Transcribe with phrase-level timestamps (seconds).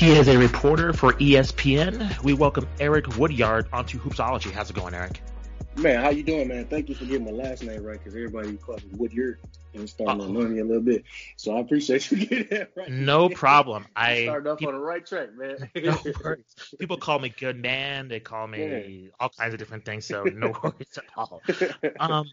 [0.00, 2.22] He is a reporter for ESPN.
[2.22, 4.50] We welcome Eric Woodyard onto Hoopsology.
[4.50, 5.20] How's it going, Eric?
[5.76, 6.64] Man, how you doing, man?
[6.64, 9.40] Thank you for getting my last name right, because everybody calls me Woodyard
[9.74, 11.04] and starting to annoy me a little bit.
[11.36, 12.90] So I appreciate you getting that right.
[12.90, 13.84] No problem.
[13.94, 15.70] I started off on the right track, man.
[15.76, 16.44] no worries.
[16.78, 18.08] People call me good man.
[18.08, 19.10] They call me yeah.
[19.20, 20.06] all kinds of different things.
[20.06, 21.42] So no worries at all.
[22.00, 22.26] Um,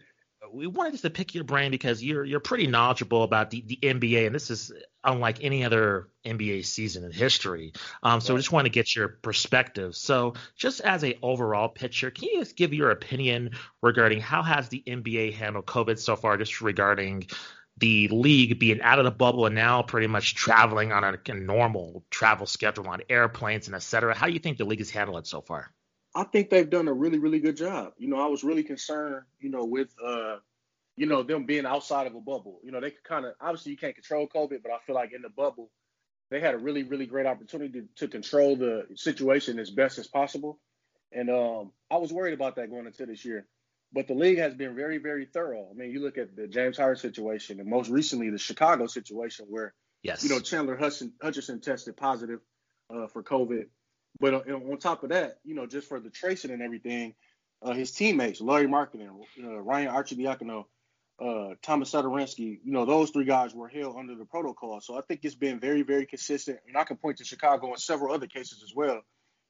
[0.52, 3.78] we wanted just to pick your brain because you're you're pretty knowledgeable about the, the
[3.82, 4.72] NBA, and this is
[5.04, 7.72] unlike any other NBA season in history.
[8.02, 8.36] Um, so right.
[8.36, 9.96] we just want to get your perspective.
[9.96, 13.50] So just as a overall picture, can you just give your opinion
[13.82, 17.26] regarding how has the NBA handled COVID so far, just regarding
[17.78, 21.34] the league being out of the bubble and now pretty much traveling on a, a
[21.34, 24.14] normal travel schedule on airplanes and et cetera?
[24.14, 25.72] How do you think the league has handled it so far?
[26.18, 27.92] I think they've done a really, really good job.
[27.96, 30.38] You know, I was really concerned, you know, with uh,
[30.96, 32.58] you know, them being outside of a bubble.
[32.64, 35.12] You know, they could kind of obviously you can't control COVID, but I feel like
[35.12, 35.70] in the bubble,
[36.30, 40.08] they had a really, really great opportunity to, to control the situation as best as
[40.08, 40.58] possible.
[41.12, 43.46] And um, I was worried about that going into this year.
[43.92, 45.68] But the league has been very, very thorough.
[45.70, 49.46] I mean, you look at the James Harden situation and most recently the Chicago situation
[49.48, 50.24] where, yes.
[50.24, 52.40] you know, Chandler Hutchison, Hutchison tested positive
[52.92, 53.66] uh, for COVID.
[54.20, 57.14] But on, on, top of that, you know, just for the tracing and everything,
[57.62, 59.10] uh, his teammates, Lauri Markkanen,
[59.42, 60.64] uh, Ryan Arcidiacono,
[61.20, 64.80] uh, Tomas Satoransky, you know, those three guys were held under the protocol.
[64.80, 66.60] So I think it's been very, very consistent.
[66.66, 69.00] And I can point to Chicago and several other cases as well.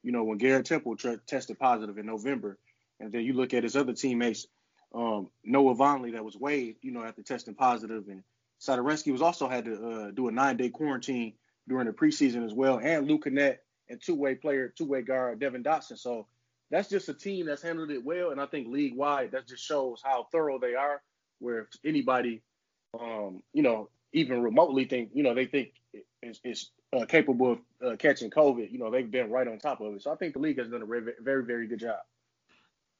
[0.03, 0.95] You know, when Garrett Temple
[1.27, 2.57] tested positive in November,
[2.99, 4.47] and then you look at his other teammates,
[4.93, 8.23] um, Noah Vonleh that was waived, you know, after testing positive, and
[8.59, 11.33] Satoransky was also had to uh, do a nine-day quarantine
[11.67, 13.57] during the preseason as well, and Luke Kornet
[13.89, 15.97] and two-way player, two-way guard Devon Dotson.
[15.97, 16.27] So
[16.71, 20.01] that's just a team that's handled it well, and I think league-wide that just shows
[20.03, 21.01] how thorough they are.
[21.39, 22.41] Where if anybody,
[22.99, 25.69] um, you know, even remotely think, you know, they think
[26.21, 29.81] is, is uh, capable of uh, catching COVID, you know, they've been right on top
[29.81, 30.01] of it.
[30.01, 31.99] So I think the league has done a very, very, very good job.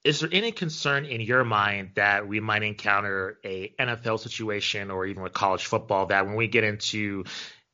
[0.05, 5.05] Is there any concern in your mind that we might encounter a NFL situation or
[5.05, 7.25] even with college football that when we get into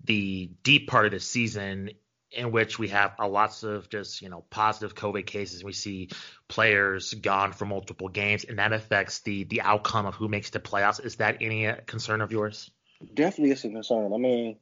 [0.04, 1.92] the deep part of the season,
[2.36, 5.64] in which we have a lots of just you know positive COVID cases.
[5.64, 6.10] We see
[6.48, 10.60] players gone for multiple games, and that affects the the outcome of who makes the
[10.60, 11.04] playoffs.
[11.04, 12.70] Is that any concern of yours?
[13.14, 14.14] Definitely, it's a concern.
[14.14, 14.58] I mean,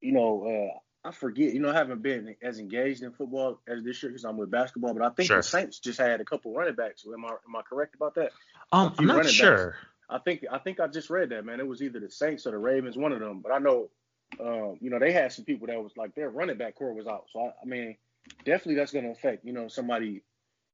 [0.00, 0.72] you know,
[1.04, 1.52] uh, I forget.
[1.52, 4.50] You know, I haven't been as engaged in football as this year because I'm with
[4.50, 4.94] basketball.
[4.94, 5.38] But I think sure.
[5.38, 7.04] the Saints just had a couple running backs.
[7.06, 8.32] Am I am I correct about that?
[8.72, 9.70] Um, I'm not sure.
[9.70, 9.86] Backs.
[10.10, 11.60] I think I think I just read that man.
[11.60, 13.40] It was either the Saints or the Ravens, one of them.
[13.40, 13.90] But I know
[14.40, 17.06] um, you know, they had some people that was like their running back core was
[17.06, 17.26] out.
[17.32, 17.96] So I, I mean,
[18.44, 20.22] definitely that's going to affect, you know, somebody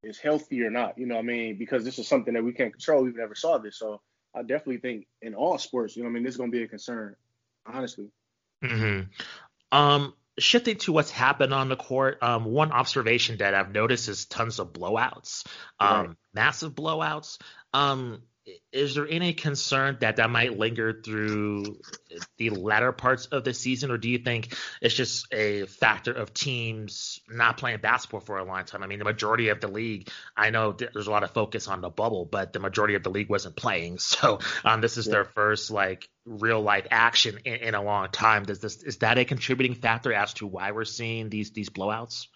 [0.02, 0.98] is healthy or not.
[0.98, 3.02] You know, I mean, because this is something that we can't control.
[3.02, 4.00] We've never saw this, so
[4.34, 6.64] I definitely think in all sports, you know, I mean, this is going to be
[6.64, 7.16] a concern,
[7.66, 8.08] honestly.
[8.64, 9.76] Mm-hmm.
[9.76, 10.14] Um.
[10.38, 14.58] Shifting to what's happened on the court, um, one observation that I've noticed is tons
[14.58, 15.46] of blowouts,
[15.78, 16.16] um, right.
[16.32, 17.38] massive blowouts.
[17.74, 18.22] Um,
[18.72, 21.80] is there any concern that that might linger through
[22.38, 26.32] the latter parts of the season, or do you think it's just a factor of
[26.32, 28.82] teams not playing basketball for a long time?
[28.82, 31.80] I mean, the majority of the league, I know there's a lot of focus on
[31.80, 35.12] the bubble, but the majority of the league wasn't playing, so um, this is yeah.
[35.12, 38.44] their first like real life action in, in, a long time.
[38.44, 42.26] Does this is that a contributing factor as to why we're seeing these these blowouts?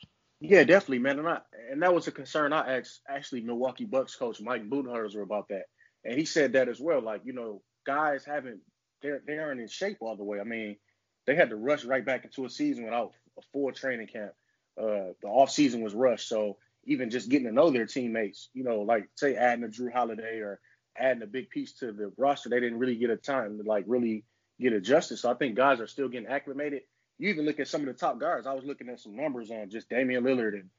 [0.40, 1.20] Yeah, definitely, man.
[1.20, 5.22] And I, and that was a concern I asked actually Milwaukee Bucks coach Mike Budenholzer
[5.22, 5.64] about that
[6.04, 7.00] and he said that as well.
[7.00, 8.60] Like you know, guys haven't
[9.02, 10.40] they're they aren't in shape all the way.
[10.40, 10.76] I mean,
[11.26, 14.32] they had to rush right back into a season without a full training camp.
[14.78, 16.56] Uh, the off season was rushed, so
[16.86, 20.38] even just getting to know their teammates, you know, like say adding a Jrue Holiday
[20.40, 20.60] or
[20.96, 23.84] adding a big piece to the roster, they didn't really get a time to like
[23.86, 24.24] really
[24.60, 25.18] get adjusted.
[25.18, 26.82] So I think guys are still getting acclimated.
[27.18, 28.46] You even look at some of the top guards.
[28.46, 30.70] I was looking at some numbers on just Damian Lillard and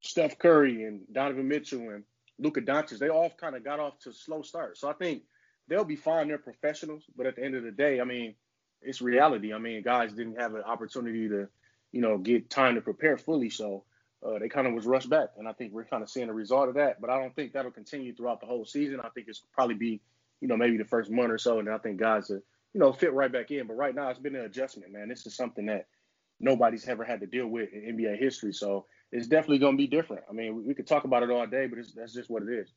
[0.00, 2.04] Steph Curry and Donovan Mitchell and
[2.40, 4.78] Luka Doncic, they all kind of got off to slow start.
[4.78, 5.22] So I think
[5.68, 6.28] they'll be fine.
[6.28, 8.34] They're professionals, but at the end of the day, I mean,
[8.82, 9.52] it's reality.
[9.52, 11.48] I mean, guys didn't have an opportunity to,
[11.92, 13.84] you know, get time to prepare fully, so
[14.26, 16.32] uh, they kind of was rushed back, and I think we're kind of seeing the
[16.32, 17.00] result of that.
[17.00, 19.00] But I don't think that'll continue throughout the whole season.
[19.00, 20.00] I think it's probably be,
[20.40, 22.42] you know, maybe the first month or so, and I think guys are,
[22.72, 23.66] you know, fit right back in.
[23.66, 25.08] But right now, it's been an adjustment, man.
[25.08, 25.86] This is something that
[26.38, 28.52] nobody's ever had to deal with in NBA history.
[28.52, 30.24] So it's definitely going to be different.
[30.28, 32.72] I mean, we could talk about it all day, but that's just what it is.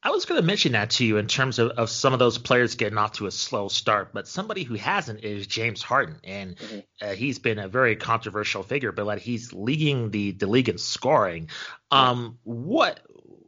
[0.00, 2.38] I was going to mention that to you in terms of, of some of those
[2.38, 6.56] players getting off to a slow start, but somebody who hasn't is James Harden, and
[6.56, 6.78] mm-hmm.
[7.02, 10.78] uh, he's been a very controversial figure, but like he's leading the the league in
[10.78, 11.50] scoring.
[11.90, 13.00] Um, what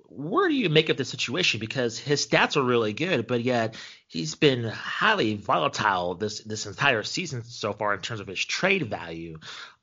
[0.08, 1.60] where do you make of the situation?
[1.60, 3.76] Because his stats are really good, but yet
[4.08, 8.90] he's been highly volatile this this entire season so far in terms of his trade
[8.90, 9.38] value.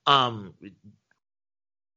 [0.06, 0.54] Um,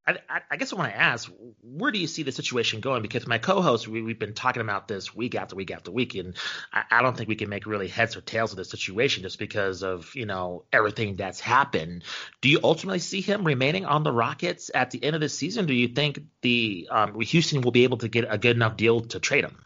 [0.06, 1.31] I, I, guess I want to ask,
[1.62, 3.02] where do you see the situation going?
[3.02, 6.37] Because my co-host, we, have been talking about this week after week after week, and
[6.73, 9.38] I, I, don't think we can make really heads or tails of the situation just
[9.38, 12.05] because of you know everything that's happened.
[12.41, 15.67] Do you ultimately see him remaining on the Rockets at the end of the season?
[15.67, 19.00] Do you think the um, Houston will be able to get a good enough deal
[19.00, 19.56] to trade him?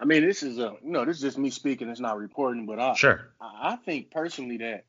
[0.00, 1.88] I mean, this is a you know this is just me speaking.
[1.90, 4.84] It's not reporting, but I sure I, I think personally that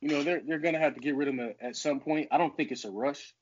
[0.00, 2.28] you know they're they're gonna have to get rid of him at some point.
[2.30, 3.34] I don't think it's a rush.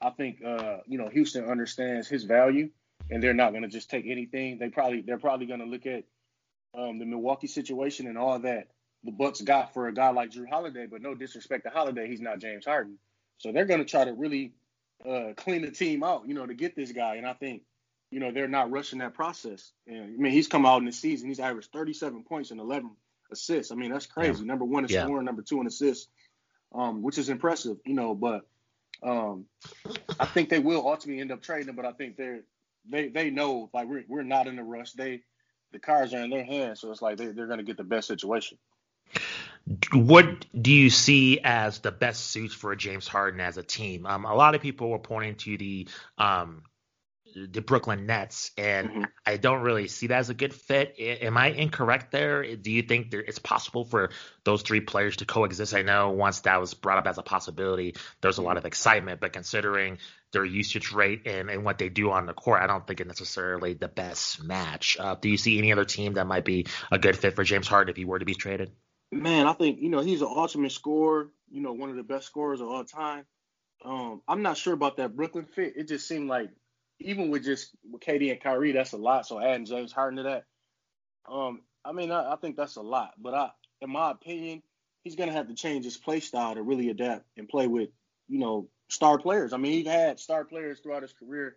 [0.00, 2.70] I think uh, you know Houston understands his value,
[3.10, 4.58] and they're not going to just take anything.
[4.58, 6.04] They probably they're probably going to look at
[6.76, 8.68] um, the Milwaukee situation and all that
[9.04, 10.86] the Bucks got for a guy like Jrue Holiday.
[10.86, 12.98] But no disrespect to Holiday, he's not James Harden.
[13.38, 14.52] So they're going to try to really
[15.08, 17.16] uh, clean the team out, you know, to get this guy.
[17.16, 17.62] And I think
[18.10, 19.72] you know they're not rushing that process.
[19.86, 21.28] And I mean, he's come out in the season.
[21.28, 22.90] He's averaged 37 points and 11
[23.32, 23.72] assists.
[23.72, 24.44] I mean, that's crazy.
[24.44, 25.04] Number one in yeah.
[25.04, 26.08] scoring, number two in assists,
[26.74, 28.14] um, which is impressive, you know.
[28.14, 28.42] But
[29.02, 29.46] um,
[30.18, 32.40] I think they will ultimately end up trading him, but I think they're
[32.88, 34.92] they they know like we're we're not in a rush.
[34.92, 35.22] They
[35.72, 38.08] the cards are in their hands, so it's like they, they're to get the best
[38.08, 38.58] situation.
[39.92, 44.06] What do you see as the best suits for James Harden as a team?
[44.06, 45.88] Um, a lot of people were pointing to the
[46.18, 46.62] um,
[47.36, 49.02] the Brooklyn Nets, and mm-hmm.
[49.26, 50.94] I don't really see that as a good fit.
[50.98, 52.56] Am I incorrect there?
[52.56, 54.10] Do you think there, it's possible for
[54.44, 55.74] those three players to coexist?
[55.74, 59.20] I know once that was brought up as a possibility, there's a lot of excitement,
[59.20, 59.98] but considering
[60.32, 63.08] their usage rate and, and what they do on the court, I don't think it's
[63.08, 64.96] necessarily the best match.
[64.98, 67.68] Uh, do you see any other team that might be a good fit for James
[67.68, 68.72] Harden if he were to be traded?
[69.12, 71.28] Man, I think you know he's an ultimate scorer.
[71.50, 73.24] You know, one of the best scorers of all time.
[73.84, 75.74] Um, I'm not sure about that Brooklyn fit.
[75.76, 76.50] It just seemed like
[77.00, 79.26] even with just with KD and Kyrie, that's a lot.
[79.26, 80.44] So adding James Harden to that,
[81.30, 83.14] um, I mean, I, I, think that's a lot.
[83.18, 83.50] But I,
[83.80, 84.62] in my opinion,
[85.02, 87.90] he's gonna have to change his play style to really adapt and play with,
[88.28, 89.52] you know, star players.
[89.52, 91.56] I mean, he's had star players throughout his career,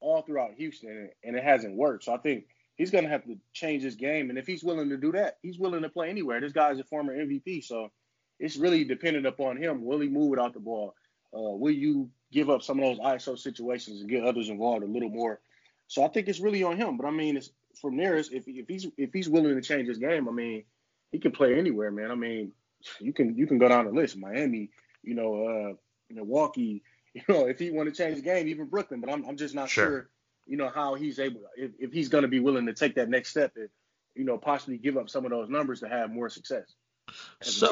[0.00, 2.04] all throughout Houston, and it hasn't worked.
[2.04, 2.46] So I think
[2.76, 4.30] he's gonna have to change his game.
[4.30, 6.40] And if he's willing to do that, he's willing to play anywhere.
[6.40, 7.90] This guy's a former MVP, so
[8.38, 9.84] it's really dependent upon him.
[9.84, 10.94] Will he move without the ball?
[11.32, 14.86] Uh, will you give up some of those ISO situations and get others involved a
[14.86, 15.40] little more.
[15.88, 16.96] So I think it's really on him.
[16.96, 17.50] But I mean, it's
[17.80, 18.16] from there.
[18.16, 20.64] If if he's if he's willing to change his game, I mean,
[21.10, 22.10] he can play anywhere, man.
[22.10, 22.52] I mean,
[23.00, 24.16] you can you can go down the list.
[24.16, 24.70] Miami,
[25.02, 25.74] you know, uh,
[26.10, 26.82] Milwaukee.
[27.12, 29.00] You know, if he want to change the game, even Brooklyn.
[29.00, 30.10] But I'm I'm just not sure, sure
[30.46, 33.08] you know, how he's able if, if he's going to be willing to take that
[33.08, 33.68] next step and
[34.14, 36.72] you know possibly give up some of those numbers to have more success.
[37.42, 37.68] so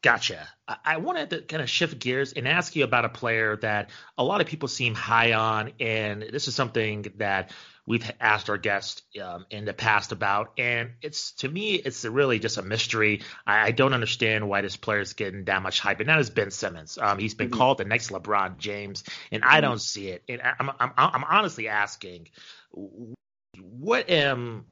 [0.00, 0.48] Gotcha.
[0.84, 4.22] I wanted to kind of shift gears and ask you about a player that a
[4.22, 7.50] lot of people seem high on, and this is something that
[7.84, 12.38] we've asked our guests um, in the past about, and it's to me, it's really
[12.38, 13.22] just a mystery.
[13.44, 16.30] I, I, don't understand why this player is getting that much hype, and that is
[16.30, 16.98] Ben Simmons.
[16.98, 17.58] Um, he's been mm-hmm.
[17.58, 19.02] called the next LeBron James,
[19.32, 19.54] and mm-hmm.
[19.54, 20.22] I don't see it.
[20.28, 22.28] And I'm, I'm, I'm honestly asking,
[22.72, 24.66] what am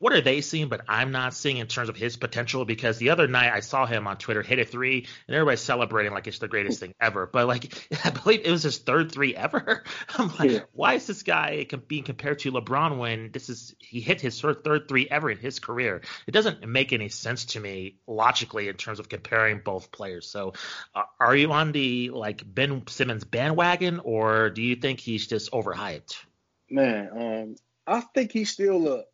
[0.00, 2.64] what are they seeing, but I'm not seeing in terms of his potential?
[2.64, 6.12] Because the other night I saw him on Twitter hit a three, and everybody's celebrating
[6.12, 7.26] like it's the greatest thing ever.
[7.26, 9.84] But like I believe it was his third three ever.
[10.18, 10.60] I'm like, yeah.
[10.72, 14.88] why is this guy being compared to LeBron when this is he hit his third
[14.88, 16.00] three ever in his career?
[16.26, 20.26] It doesn't make any sense to me logically in terms of comparing both players.
[20.26, 20.54] So,
[20.94, 25.52] uh, are you on the like Ben Simmons bandwagon, or do you think he's just
[25.52, 26.16] overhyped?
[26.70, 29.04] Man, um, I think he's still a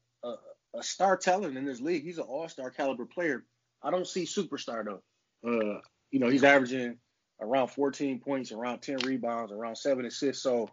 [0.78, 2.04] a star talent in this league.
[2.04, 3.44] He's an all-star caliber player.
[3.82, 5.02] I don't see superstar though.
[5.46, 5.80] Uh,
[6.10, 6.98] you know, he's averaging
[7.40, 10.42] around 14 points, around 10 rebounds, around seven assists.
[10.42, 10.70] So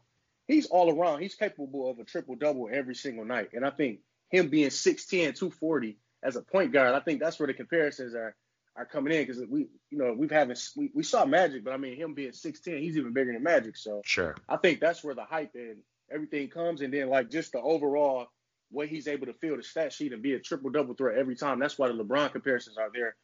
[0.48, 1.22] he's all around.
[1.22, 3.50] He's capable of a triple double every single night.
[3.54, 7.48] And I think him being 6'10, 240 as a point guard, I think that's where
[7.48, 8.36] the comparisons are
[8.76, 11.78] are coming in because we, you know, we've having we, we saw Magic, but I
[11.78, 13.78] mean him being 6'10, he's even bigger than Magic.
[13.78, 15.78] So sure, I think that's where the hype and
[16.12, 18.28] everything comes, and then like just the overall
[18.74, 21.36] what he's able to fill the stat sheet and be a triple double threat every
[21.36, 21.60] time.
[21.60, 23.16] That's why the LeBron comparisons are there.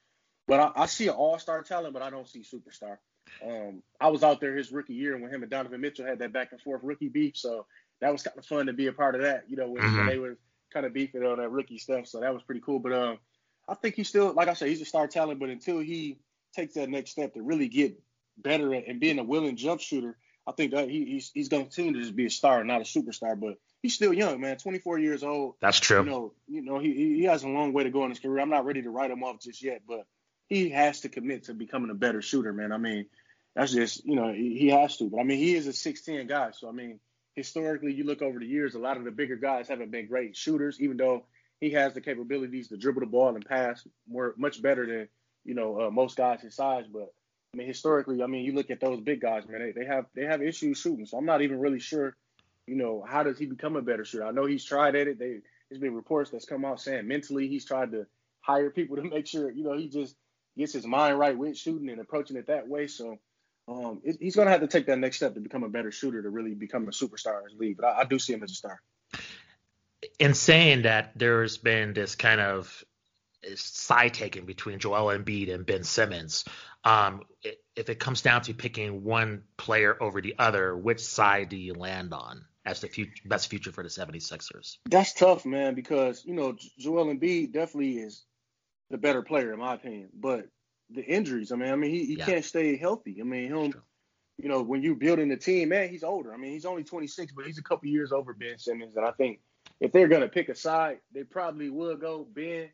[0.48, 2.98] But I, I see an all star talent, but I don't see superstar.
[3.46, 6.34] Um, I was out there his rookie year when him and Donovan Mitchell had that
[6.34, 7.66] back and forth rookie beef, so
[8.02, 9.44] that was kind of fun to be a part of that.
[9.48, 9.98] You know, when, mm-hmm.
[9.98, 10.38] when they were
[10.74, 12.80] kind of beefing on that rookie stuff, so that was pretty cool.
[12.80, 13.20] But um,
[13.68, 15.40] I think he's still, like I said, he's a star talent.
[15.40, 16.18] But until he
[16.56, 18.00] takes that next step to really get
[18.38, 21.66] better at, and being a willing jump shooter, I think that he, he's he's going
[21.66, 23.40] to continue to just be a star, not a superstar.
[23.40, 24.58] But he's still young, man.
[24.58, 25.56] 24 years old.
[25.62, 26.00] That's true.
[26.00, 28.42] You know, you know, he he has a long way to go in his career.
[28.42, 30.06] I'm not ready to write him off just yet, but
[30.48, 32.72] he has to commit to becoming a better shooter, man.
[32.72, 33.06] I mean,
[33.56, 35.10] that's just you know he, he has to.
[35.10, 37.00] But I mean, he is a 6'10 guy, so I mean,
[37.36, 40.36] historically, you look over the years, a lot of the bigger guys haven't been great
[40.36, 41.26] shooters, even though
[41.60, 45.08] he has the capabilities to dribble the ball and pass more much better than
[45.46, 46.86] you know uh, most guys his size.
[46.92, 47.14] But
[47.54, 50.06] I mean, historically, I mean, you look at those big guys, man, they, they have
[50.16, 51.06] they have issues shooting.
[51.06, 52.16] So I'm not even really sure,
[52.70, 54.26] you know, how does he become a better shooter?
[54.26, 55.20] I know he's tried at it.
[55.20, 58.06] They there's been reports that's come out saying mentally he's tried to
[58.42, 60.16] hire people to make sure, you know, he just
[60.58, 62.88] gets his mind right with shooting and approaching it that way.
[62.88, 63.18] So
[63.68, 65.92] um, it, he's going to have to take that next step to become a better
[65.92, 67.78] shooter to really become a superstar in his league.
[67.78, 68.82] But I, I do see him as a star.
[70.18, 72.84] In saying that, there's been this kind of
[73.56, 76.46] side taking between Joel Embiid and Ben Simmons.
[76.84, 77.24] Um,
[77.76, 81.74] if it comes down to picking one player over the other, which side do you
[81.74, 84.78] land on as the future, best future for the 76ers?
[84.86, 88.24] That's tough, man, because, you know, Joel Embiid definitely is
[88.90, 90.10] the better player, in my opinion.
[90.14, 90.48] But
[90.90, 92.26] the injuries, I mean, I mean, he, he yeah.
[92.26, 93.18] can't stay healthy.
[93.22, 93.74] I mean, him,
[94.38, 96.34] you know, when you're building a team, man, he's older.
[96.34, 98.96] I mean, he's only 26, but he's a couple years over Ben Simmons.
[98.96, 99.40] And I think
[99.80, 102.70] if they're going to pick a side, they probably will go Ben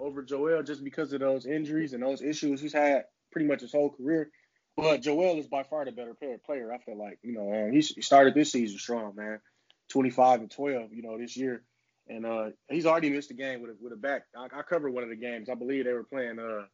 [0.00, 3.72] over Joel just because of those injuries and those issues he's had pretty much his
[3.72, 4.30] whole career.
[4.78, 6.72] But Joel is by far the better player.
[6.72, 9.40] I feel like you know, um, he started this season strong, man.
[9.88, 11.62] 25 and 12, you know, this year,
[12.08, 14.22] and uh, he's already missed a game with a, with a back.
[14.36, 15.48] I, I covered one of the games.
[15.48, 16.66] I believe they were playing uh,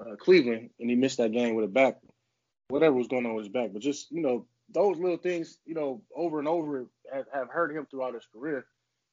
[0.00, 1.98] uh, Cleveland, and he missed that game with a back.
[2.68, 5.74] Whatever was going on with his back, but just you know, those little things, you
[5.74, 8.64] know, over and over have, have hurt him throughout his career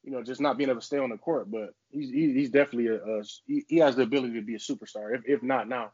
[0.02, 1.50] you know, just not being able to stay on the court.
[1.50, 5.14] But he's he's definitely a, a he, he, has the ability to be a superstar,
[5.14, 5.90] if if not now.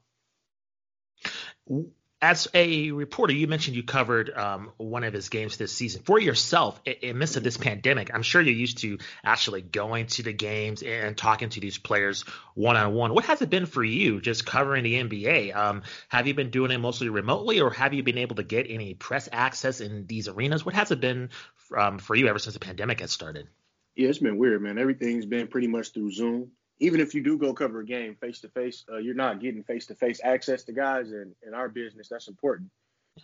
[2.23, 6.03] As a reporter, you mentioned you covered um, one of his games this season.
[6.03, 10.07] For yourself, in, in midst of this pandemic, I'm sure you're used to actually going
[10.07, 12.23] to the games and talking to these players
[12.55, 13.13] one on one.
[13.13, 15.55] What has it been for you just covering the NBA?
[15.55, 18.67] Um, have you been doing it mostly remotely, or have you been able to get
[18.71, 20.65] any press access in these arenas?
[20.65, 21.29] What has it been
[21.77, 23.47] um, for you ever since the pandemic has started?
[23.95, 24.79] Yeah, it's been weird, man.
[24.79, 26.53] Everything's been pretty much through Zoom.
[26.79, 29.87] Even if you do go cover a game face to face, you're not getting face
[29.87, 32.71] to face access to guys, and in our business, that's important.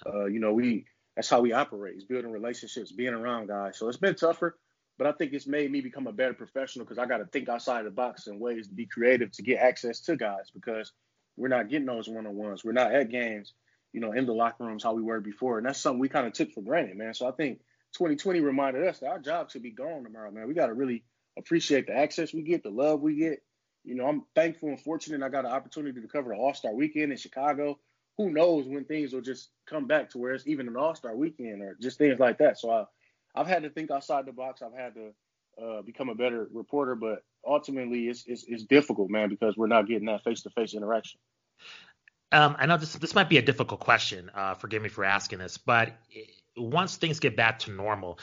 [0.07, 3.79] Uh, you know, we that's how we operate is building relationships, being around guys.
[3.79, 4.57] So it's been tougher,
[4.99, 7.49] but I think it's made me become a better professional because I got to think
[7.49, 10.93] outside the box and ways to be creative to get access to guys because
[11.37, 12.65] we're not getting those one on ones.
[12.65, 13.53] We're not at games,
[13.93, 16.27] you know, in the locker rooms how we were before, and that's something we kind
[16.27, 17.15] of took for granted, man.
[17.15, 17.61] So I think
[17.95, 20.49] 2020 reminded us that our job should be gone tomorrow, man.
[20.49, 21.05] We got to really
[21.39, 23.43] appreciate the access we get, the love we get.
[23.85, 26.73] You know, I'm thankful and fortunate I got an opportunity to cover the All Star
[26.75, 27.79] weekend in Chicago.
[28.19, 31.17] Who knows when things will just come back to where it's even an All Star
[31.17, 32.59] weekend or just things like that.
[32.59, 32.85] So I,
[33.35, 34.63] I've had to think outside the box.
[34.63, 35.13] I've had to
[35.63, 39.89] uh, become a better reporter, but ultimately it's, it's, it's difficult, man, because we're not
[39.89, 41.19] getting that face to face interaction.
[42.31, 44.31] Um, I know this this might be a difficult question.
[44.35, 45.93] Uh, forgive me for asking this, but
[46.57, 48.19] once things get back to normal,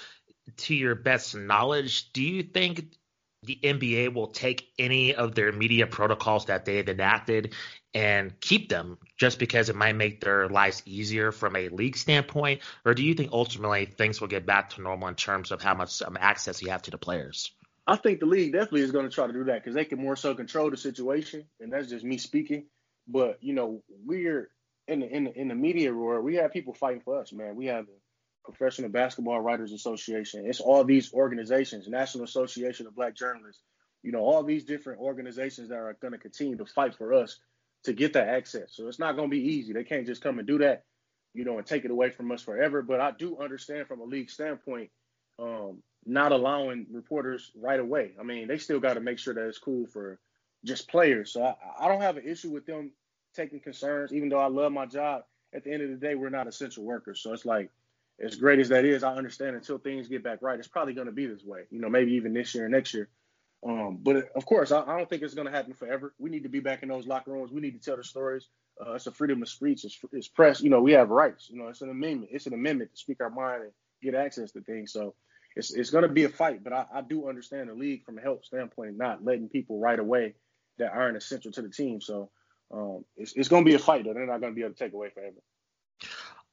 [0.58, 2.96] to your best knowledge, do you think
[3.44, 7.54] the NBA will take any of their media protocols that they've enacted
[7.94, 12.62] and keep them just because it might make their lives easier from a league standpoint?
[12.86, 15.74] Or do you think ultimately things will get back to normal in terms of how
[15.74, 17.52] much um, access you have to the players?
[17.88, 20.00] I think the league definitely is going to try to do that because they can
[20.00, 21.46] more so control the situation.
[21.60, 22.66] And that's just me speaking.
[23.08, 24.50] But, you know, we're
[24.88, 27.56] in the, in the, in the media world, we have people fighting for us, man.
[27.56, 27.88] We have
[28.50, 30.46] Professional Basketball Writers Association.
[30.46, 33.62] It's all these organizations, National Association of Black Journalists,
[34.04, 37.40] you know, all these different organizations that are going to continue to fight for us
[37.84, 38.76] to get that access.
[38.76, 39.74] So it's not going to be easy.
[39.74, 40.84] They can't just come and do that,
[41.34, 42.82] you know, and take it away from us forever.
[42.82, 44.90] But I do understand from a league standpoint,
[45.38, 48.12] um, not allowing reporters right away.
[48.20, 50.20] I mean, they still got to make sure that it's cool for
[50.66, 51.32] just players.
[51.32, 52.92] So I, I don't have an issue with them
[53.36, 55.24] taking concerns, even though I love my job.
[55.54, 57.22] At the end of the day, we're not essential workers.
[57.22, 57.70] So it's like
[58.24, 61.08] as great as that is, I understand until things get back right, it's probably going
[61.08, 61.62] to be this way.
[61.72, 63.10] You know, maybe even this year and next year.
[63.66, 66.14] Um, but of course, I, I don't think it's going to happen forever.
[66.18, 67.52] We need to be back in those locker rooms.
[67.52, 68.48] We need to tell the stories.
[68.80, 69.84] Uh, it's a freedom of speech.
[69.84, 70.62] It's, it's press.
[70.62, 71.50] You know, we have rights.
[71.50, 72.32] You know, it's an amendment.
[72.34, 73.72] It's an amendment to speak our mind and
[74.02, 74.94] get access to things.
[74.94, 75.16] So
[75.56, 76.64] it's it's going to be a fight.
[76.64, 80.00] But I, I do understand the league from a help standpoint, not letting people right
[80.00, 80.36] away
[80.78, 82.00] that aren't essential to the team.
[82.00, 82.30] So
[82.72, 84.74] um, it's it's going to be a fight that they're not going to be able
[84.74, 85.36] to take away forever.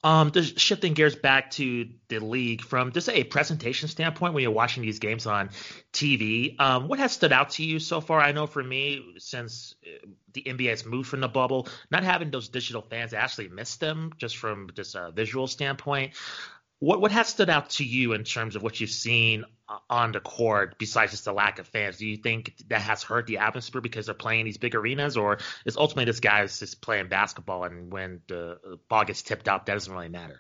[0.05, 4.53] Um, just shifting gears back to the league from just a presentation standpoint, when you're
[4.53, 5.50] watching these games on
[5.93, 8.21] TV, um, what has stood out to you so far?
[8.21, 12.31] I know for me, since uh, the NBA has moved from the bubble, not having
[12.31, 16.12] those digital fans, I actually miss them just from just a visual standpoint.
[16.78, 19.45] What what has stood out to you in terms of what you've seen
[19.88, 21.97] on the court besides just the lack of fans?
[21.97, 25.38] Do you think that has hurt the atmosphere because they're playing these big arenas, or
[25.64, 29.73] is ultimately this guy's just playing basketball and when the ball gets tipped out, that
[29.75, 30.38] doesn't really matter?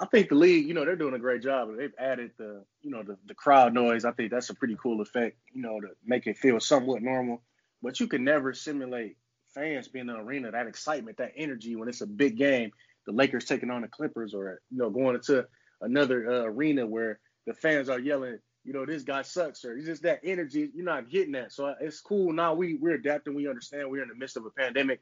[0.00, 1.70] I think the league, you know, they're doing a great job.
[1.76, 4.04] They've added the, you know, the, the crowd noise.
[4.04, 7.42] I think that's a pretty cool effect, you know, to make it feel somewhat normal.
[7.82, 9.16] But you can never simulate
[9.54, 12.70] fans being in the arena, that excitement, that energy when it's a big game,
[13.08, 15.46] the Lakers taking on the Clippers, or you know, going into
[15.80, 19.86] another uh, arena where the fans are yelling, you know, this guy sucks, or it's
[19.86, 20.68] just that energy.
[20.74, 22.34] You're not getting that, so it's cool.
[22.34, 23.34] Now we we're adapting.
[23.34, 25.00] We understand we're in the midst of a pandemic,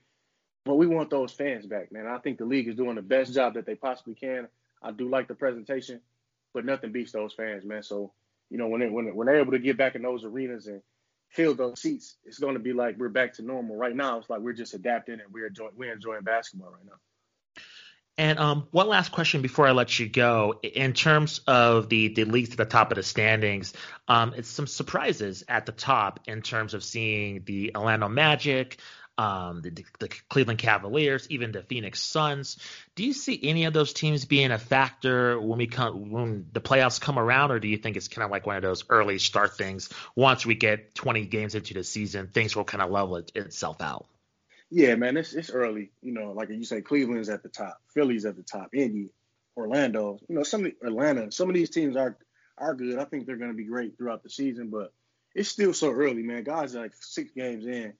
[0.65, 2.07] but we want those fans back, man.
[2.07, 4.47] I think the league is doing the best job that they possibly can.
[4.81, 6.01] I do like the presentation,
[6.55, 7.83] but nothing beats those fans, man.
[7.83, 8.13] So
[8.51, 10.81] you know, when they, when when they're able to get back in those arenas and
[11.31, 13.75] fill those seats, it's going to be like we're back to normal.
[13.75, 17.01] Right now, it's like we're just adapting and we're enjoying we're enjoying basketball right now.
[18.18, 20.58] And um, one last question before I let you go.
[20.62, 23.75] In terms of the the leagues at the top of the standings,
[24.08, 28.78] um, it's some surprises at the top in terms of seeing the Orlando Magic,
[29.18, 32.58] um, the, the, Cleveland Cavaliers, even the Phoenix Suns.
[32.94, 36.61] Do you see any of those teams being a factor when we come when the
[36.61, 39.18] playoffs come around, or do you think it's kind of like one of those early
[39.18, 39.90] start things?
[40.14, 43.80] Once we get 20 games into the season, things will kind of level it, itself
[43.80, 44.06] out.
[44.70, 45.90] Yeah, man, it's it's early.
[46.02, 49.11] You know, like you say, Cleveland's at the top, Philly's at the top, Indy,
[49.56, 50.18] Orlando.
[50.28, 52.16] You know, some of the, Atlanta, some of these teams are
[52.58, 52.99] are good.
[52.99, 54.92] I think they're going to be great throughout the season, but
[55.35, 56.42] it's still so early, man.
[56.42, 57.92] Guys are like six games in.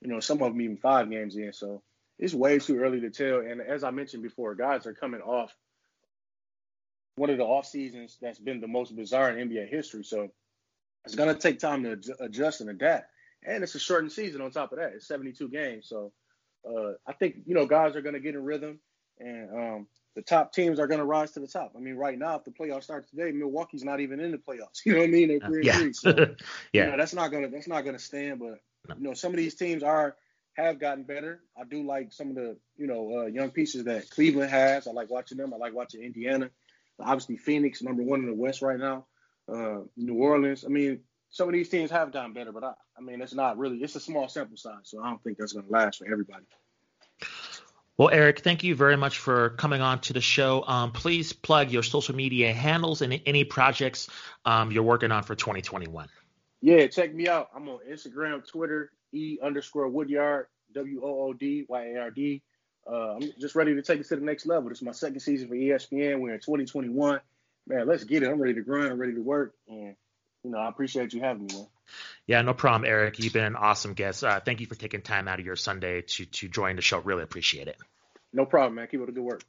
[0.00, 1.52] You know, some of them even five games in.
[1.52, 1.82] So
[2.18, 3.40] it's way too early to tell.
[3.40, 5.54] And as I mentioned before, guys are coming off
[7.16, 10.04] one of the off seasons that's been the most bizarre in NBA history.
[10.04, 10.30] So
[11.04, 13.10] it's going to take time to adjust and adapt
[13.44, 14.92] and it's a shortened season on top of that.
[14.94, 16.12] It's 72 games, so
[16.68, 18.80] uh, I think you know guys are going to get in rhythm,
[19.18, 21.72] and um, the top teams are going to rise to the top.
[21.76, 24.80] I mean, right now, if the playoffs start today, Milwaukee's not even in the playoffs.
[24.84, 25.28] You know what I mean?
[25.28, 25.78] They're three yeah.
[25.78, 25.92] three.
[25.92, 26.10] So,
[26.72, 26.84] yeah.
[26.84, 28.40] You know, that's not gonna that's not gonna stand.
[28.40, 28.60] But
[28.96, 30.16] you know, some of these teams are
[30.56, 31.40] have gotten better.
[31.58, 34.86] I do like some of the you know uh, young pieces that Cleveland has.
[34.86, 35.52] I like watching them.
[35.52, 36.50] I like watching Indiana.
[37.00, 39.06] Obviously, Phoenix, number one in the West right now.
[39.52, 40.64] Uh, New Orleans.
[40.64, 43.58] I mean, some of these teams have done better, but I, I mean, it's not
[43.58, 43.78] really.
[43.78, 46.44] It's a small sample size, so I don't think that's going to last for everybody.
[47.96, 50.64] Well, Eric, thank you very much for coming on to the show.
[50.66, 54.08] Um, please plug your social media handles and any projects
[54.44, 56.08] um, you're working on for 2021.
[56.60, 57.50] Yeah, check me out.
[57.54, 62.42] I'm on Instagram, Twitter, E underscore Woodyard, W O O D Y A R D.
[62.90, 64.68] Uh, I'm just ready to take it to the next level.
[64.68, 66.20] This is my second season for ESPN.
[66.20, 67.20] We're in 2021.
[67.66, 68.28] Man, let's get it.
[68.28, 68.88] I'm ready to grind.
[68.88, 69.54] I'm ready to work.
[69.68, 69.94] And
[70.42, 71.54] you know, I appreciate you having me.
[71.54, 71.66] Man.
[72.26, 73.18] Yeah, no problem, Eric.
[73.18, 74.24] You've been an awesome guest.
[74.24, 76.98] Uh, thank you for taking time out of your Sunday to to join the show.
[76.98, 77.76] Really appreciate it.
[78.32, 78.88] No problem, man.
[78.90, 79.42] Keep up the good work.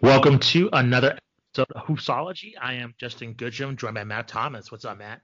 [0.00, 1.18] Welcome to another
[1.56, 2.52] episode of Hoopsology.
[2.60, 4.70] I am Justin Goodrum, joined by Matt Thomas.
[4.70, 5.20] What's up, Matt?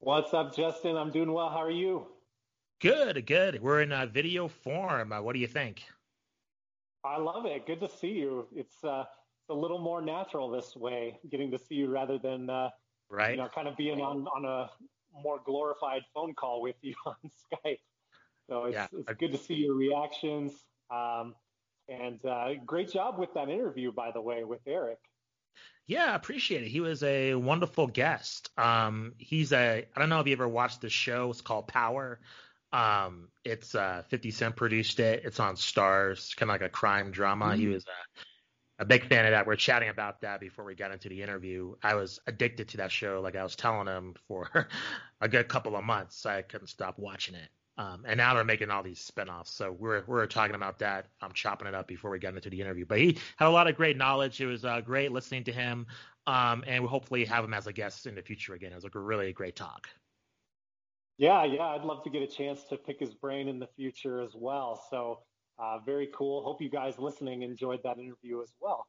[0.00, 0.96] What's up, Justin?
[0.96, 1.50] I'm doing well.
[1.50, 2.06] How are you?
[2.80, 3.60] Good, good.
[3.60, 5.12] We're in a video form.
[5.12, 5.82] Uh, what do you think?
[7.04, 7.66] I love it.
[7.66, 8.46] Good to see you.
[8.54, 9.04] It's uh,
[9.48, 12.70] a little more natural this way, getting to see you rather than uh,
[13.10, 14.70] right, you know, kind of being on on a
[15.22, 17.78] more glorified phone call with you on Skype.
[18.48, 18.86] So it's, yeah.
[18.92, 20.52] it's good to see your reactions.
[20.90, 21.34] Um,
[21.88, 24.98] and uh, great job with that interview, by the way, with Eric.
[25.86, 26.68] Yeah, appreciate it.
[26.68, 28.50] He was a wonderful guest.
[28.58, 31.30] Um, he's a I don't know if you ever watched the show.
[31.30, 32.20] It's called Power.
[32.72, 35.22] Um, it's uh, 50 Cent produced it.
[35.24, 37.46] It's on Starz, kind of like a crime drama.
[37.46, 37.60] Mm-hmm.
[37.60, 38.20] He was a
[38.78, 39.46] a big fan of that.
[39.46, 41.74] We are chatting about that before we got into the interview.
[41.82, 44.68] I was addicted to that show, like I was telling him for
[45.20, 46.24] a good couple of months.
[46.26, 47.48] I couldn't stop watching it.
[47.76, 49.48] Um, and now they're making all these spinoffs.
[49.48, 51.06] So we're we're talking about that.
[51.20, 52.84] I'm chopping it up before we got into the interview.
[52.84, 54.40] But he had a lot of great knowledge.
[54.40, 55.86] It was uh, great listening to him.
[56.26, 58.72] Um, and we'll hopefully have him as a guest in the future again.
[58.72, 59.88] It was a really great talk.
[61.16, 64.20] Yeah, yeah, I'd love to get a chance to pick his brain in the future
[64.20, 64.80] as well.
[64.90, 65.20] So
[65.58, 66.42] uh, very cool.
[66.42, 68.86] Hope you guys listening enjoyed that interview as well.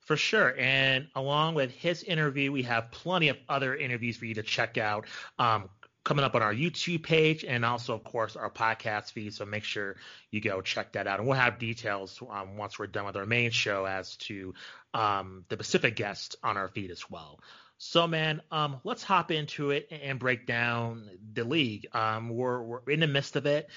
[0.00, 0.54] For sure.
[0.58, 4.78] And along with his interview, we have plenty of other interviews for you to check
[4.78, 5.06] out.
[5.38, 5.68] Um,
[6.08, 9.34] coming up on our YouTube page and also, of course, our podcast feed.
[9.34, 9.96] So make sure
[10.30, 11.18] you go check that out.
[11.18, 14.54] And we'll have details um, once we're done with our main show as to
[14.94, 17.40] um, the Pacific guest on our feed as well.
[17.76, 21.86] So, man, um, let's hop into it and break down the league.
[21.92, 23.68] Um, we're, we're in the midst of it.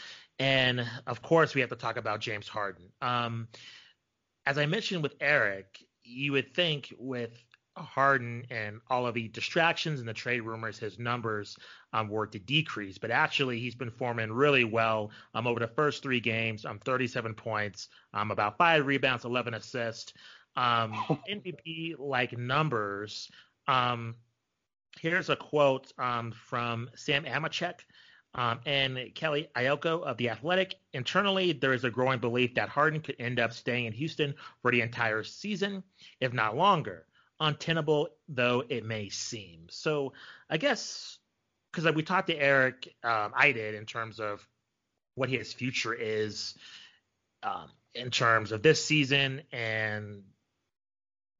[0.41, 2.85] And of course, we have to talk about James Harden.
[2.99, 3.47] Um,
[4.47, 7.43] as I mentioned with Eric, you would think with
[7.77, 11.55] Harden and all of the distractions and the trade rumors, his numbers
[11.93, 12.97] um, were to decrease.
[12.97, 16.65] But actually, he's been performing really well um, over the first three games.
[16.65, 20.11] Um, 37 points, um, about five rebounds, 11 assists.
[20.55, 20.93] Um,
[21.29, 23.29] MVP like numbers.
[23.67, 24.15] Um,
[24.99, 27.53] here's a quote um, from Sam Amick
[28.33, 30.75] Um, and Kelly Iko of The Athletic.
[30.93, 34.71] Internally, there is a growing belief that Harden could end up staying in Houston for
[34.71, 35.83] the entire season,
[36.21, 37.05] if not longer.
[37.41, 39.67] Untenable though it may seem.
[39.69, 40.13] So
[40.49, 41.17] I guess
[41.71, 44.47] because we talked to Eric, um, I did in terms of
[45.15, 46.55] what his future is
[47.43, 50.23] um, in terms of this season and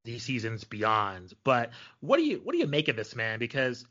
[0.04, 1.32] these seasons beyond.
[1.44, 3.38] But what do you what do you make of this man?
[3.38, 3.84] Because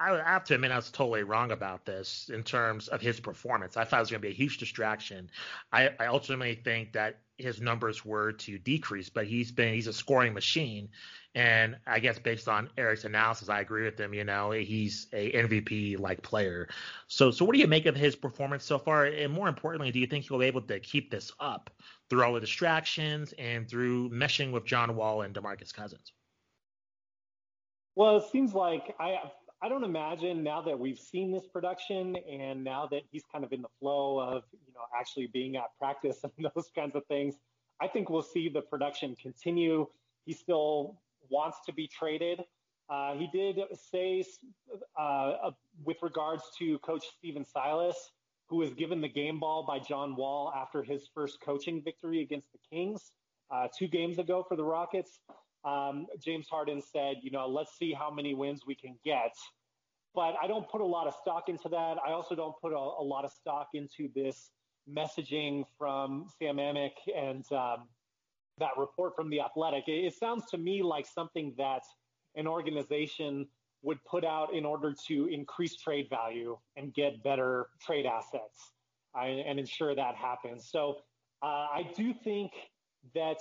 [0.00, 3.76] I have to admit I was totally wrong about this in terms of his performance.
[3.76, 5.30] I thought it was going to be a huge distraction.
[5.72, 9.92] I, I ultimately think that his numbers were to decrease, but he's been he's a
[9.92, 10.88] scoring machine,
[11.34, 14.14] and I guess based on Eric's analysis, I agree with him.
[14.14, 16.68] You know, he's a MVP like player.
[17.06, 19.04] So so what do you make of his performance so far?
[19.04, 21.70] And more importantly, do you think he'll be able to keep this up
[22.08, 26.12] through all the distractions and through meshing with John Wall and DeMarcus Cousins?
[27.96, 29.18] Well, it seems like I
[29.62, 33.52] I don't imagine now that we've seen this production and now that he's kind of
[33.52, 37.34] in the flow of, you know, actually being at practice and those kinds of things,
[37.80, 39.86] I think we'll see the production continue.
[40.24, 42.40] He still wants to be traded.
[42.88, 43.58] Uh, he did
[43.90, 44.24] say,
[44.98, 45.50] uh, uh,
[45.84, 48.10] with regards to Coach Stephen Silas,
[48.48, 52.48] who was given the game ball by John Wall after his first coaching victory against
[52.52, 53.12] the Kings
[53.50, 55.20] uh, two games ago for the Rockets
[55.64, 59.34] um, James Harden said, you know, let's see how many wins we can get.
[60.14, 61.96] But I don't put a lot of stock into that.
[62.06, 64.50] I also don't put a, a lot of stock into this
[64.92, 67.88] messaging from Sam Amick and um,
[68.58, 69.84] that report from The Athletic.
[69.86, 71.82] It, it sounds to me like something that
[72.34, 73.46] an organization
[73.82, 78.72] would put out in order to increase trade value and get better trade assets
[79.16, 80.68] uh, and ensure that happens.
[80.70, 80.96] So
[81.42, 82.52] uh, I do think
[83.14, 83.38] that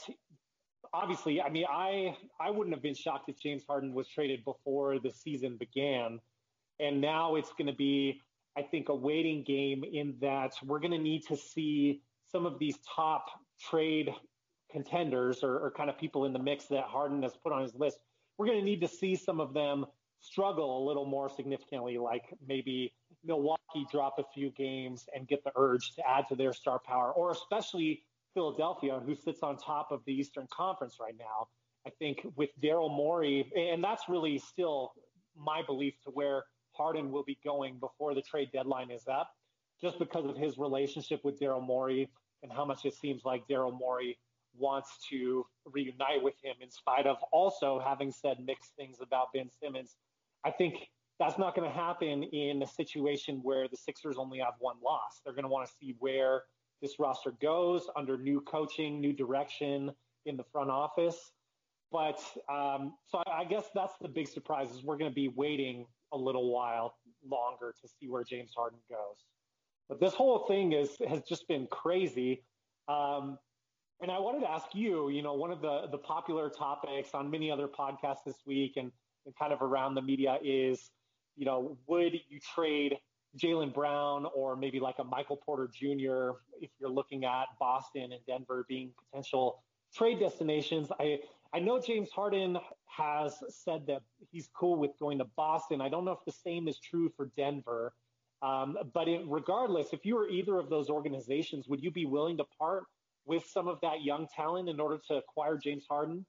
[0.94, 5.00] obviously, I mean, I I wouldn't have been shocked if James Harden was traded before
[5.00, 6.20] the season began,
[6.80, 8.22] and now it's going to be,
[8.58, 12.60] I think, a waiting game in that we're going to need to see some of
[12.60, 13.26] these top
[13.60, 14.14] trade
[14.72, 17.74] contenders or, or kind of people in the mix that Harden has put on his
[17.76, 18.00] list.
[18.38, 19.86] We're going to need to see some of them
[20.20, 25.52] struggle a little more significantly, like maybe Milwaukee drop a few games and get the
[25.56, 30.02] urge to add to their star power, or especially Philadelphia, who sits on top of
[30.06, 31.48] the Eastern Conference right now.
[31.86, 34.92] I think with Daryl Morey, and that's really still
[35.36, 39.30] my belief to where Harden will be going before the trade deadline is up,
[39.82, 42.10] just because of his relationship with Daryl Morey
[42.44, 44.18] and how much it seems like Daryl Morey
[44.58, 49.50] wants to reunite with him, in spite of also having said mixed things about Ben
[49.62, 49.96] Simmons.
[50.44, 50.76] I think
[51.20, 55.22] that's not going to happen in a situation where the Sixers only have one loss.
[55.24, 56.44] They're going to want to see where
[56.82, 59.92] this roster goes under new coaching, new direction
[60.26, 61.32] in the front office.
[61.92, 65.28] But um, so I, I guess that's the big surprise is we're going to be
[65.28, 66.96] waiting a little while
[67.28, 69.18] longer to see where James Harden goes.
[69.88, 72.44] But this whole thing is has just been crazy.
[72.88, 73.38] Um,
[74.02, 77.30] and I wanted to ask you, you know, one of the the popular topics on
[77.30, 78.92] many other podcasts this week and,
[79.26, 80.92] and kind of around the media is,
[81.36, 82.96] you know, would you trade
[83.38, 86.38] Jaylen Brown or maybe like a Michael Porter Jr.
[86.62, 89.64] if you're looking at Boston and Denver being potential
[89.96, 90.90] trade destinations.
[91.00, 91.20] I
[91.54, 95.82] I know James Harden has said that he's cool with going to Boston.
[95.82, 97.94] I don't know if the same is true for Denver.
[98.42, 102.38] Um, but it, regardless, if you were either of those organizations, would you be willing
[102.38, 102.84] to part
[103.26, 106.26] with some of that young talent in order to acquire James Harden?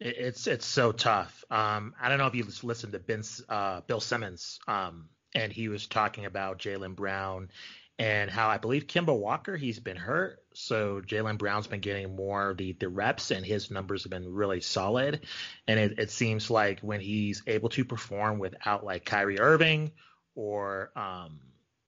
[0.00, 1.44] It's it's so tough.
[1.50, 5.86] Um, I don't know if you listened to uh, Bill Simmons um, and he was
[5.86, 7.50] talking about Jaylen Brown
[7.98, 12.50] and how I believe Kemba Walker he's been hurt, so Jaylen Brown's been getting more
[12.50, 15.26] of the the reps, and his numbers have been really solid.
[15.68, 19.92] And it, it seems like when he's able to perform without like Kyrie Irving
[20.34, 21.38] or um,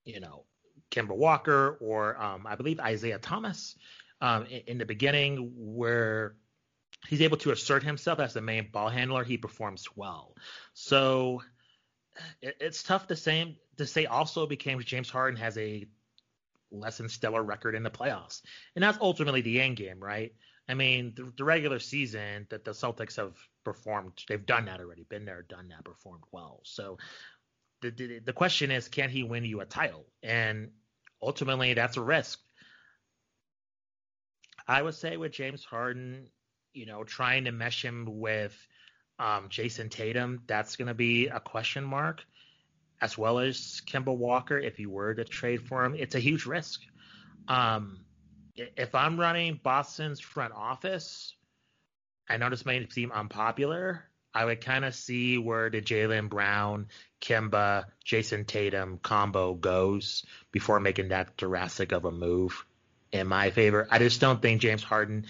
[0.04, 0.44] you know
[0.92, 3.76] Kemba Walker or um, I believe Isaiah Thomas
[4.20, 6.36] um, in, in the beginning, where
[7.08, 10.34] he's able to assert himself as the main ball handler, he performs well.
[10.72, 11.42] So
[12.40, 15.86] it, it's tough to say to say also because James Harden has a
[16.70, 18.42] less than stellar record in the playoffs,
[18.74, 20.34] and that's ultimately the end game, right?
[20.68, 25.04] I mean, the, the regular season that the Celtics have performed, they've done that already,
[25.04, 26.60] been there, done that, performed well.
[26.64, 26.98] So
[27.82, 30.06] the, the the question is, can he win you a title?
[30.22, 30.70] And
[31.22, 32.40] ultimately, that's a risk.
[34.66, 36.28] I would say with James Harden,
[36.72, 38.54] you know, trying to mesh him with
[39.18, 42.24] um, Jayson Tatum, that's going to be a question mark,
[43.00, 44.58] as well as Kemba Walker.
[44.58, 46.82] If you were to trade for him, it's a huge risk.
[47.48, 48.00] Um,
[48.56, 51.34] if I'm running Boston's front office,
[52.28, 54.04] I know this may seem unpopular.
[54.34, 56.88] I would kind of see where the Jaylen Brown,
[57.22, 62.66] Kemba, Jayson Tatum combo goes before making that drastic of a move.
[63.12, 65.26] In my favor, I just don't think James Harden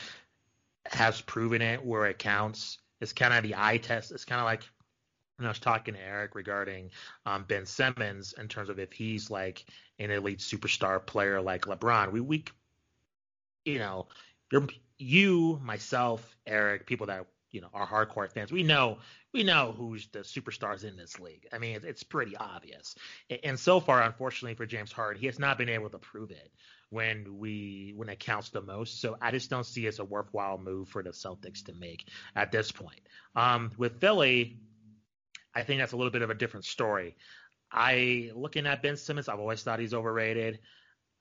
[0.87, 2.79] has proven it where it counts.
[3.01, 4.13] It's kind of the eye test.
[4.13, 4.63] It's kind of like
[5.37, 6.91] when I was talking to Eric regarding
[7.27, 9.65] um, Ben Simmons in terms of if he's like
[9.99, 12.13] an elite superstar player like LeBron.
[12.13, 12.45] We we
[13.65, 14.07] you know
[14.99, 18.99] you myself Eric people that you know are hardcore fans we know
[19.33, 21.47] we know who's the superstars in this league.
[21.53, 22.95] I mean it's pretty obvious.
[23.45, 26.51] And so far unfortunately for James Harden he has not been able to prove it
[26.91, 29.01] when we when it counts the most.
[29.01, 32.07] So I just don't see it as a worthwhile move for the Celtics to make
[32.35, 33.01] at this point.
[33.35, 34.59] Um, with Philly,
[35.55, 37.17] I think that's a little bit of a different story.
[37.73, 40.61] I looking at Ben Simmons, I've always thought he's overrated.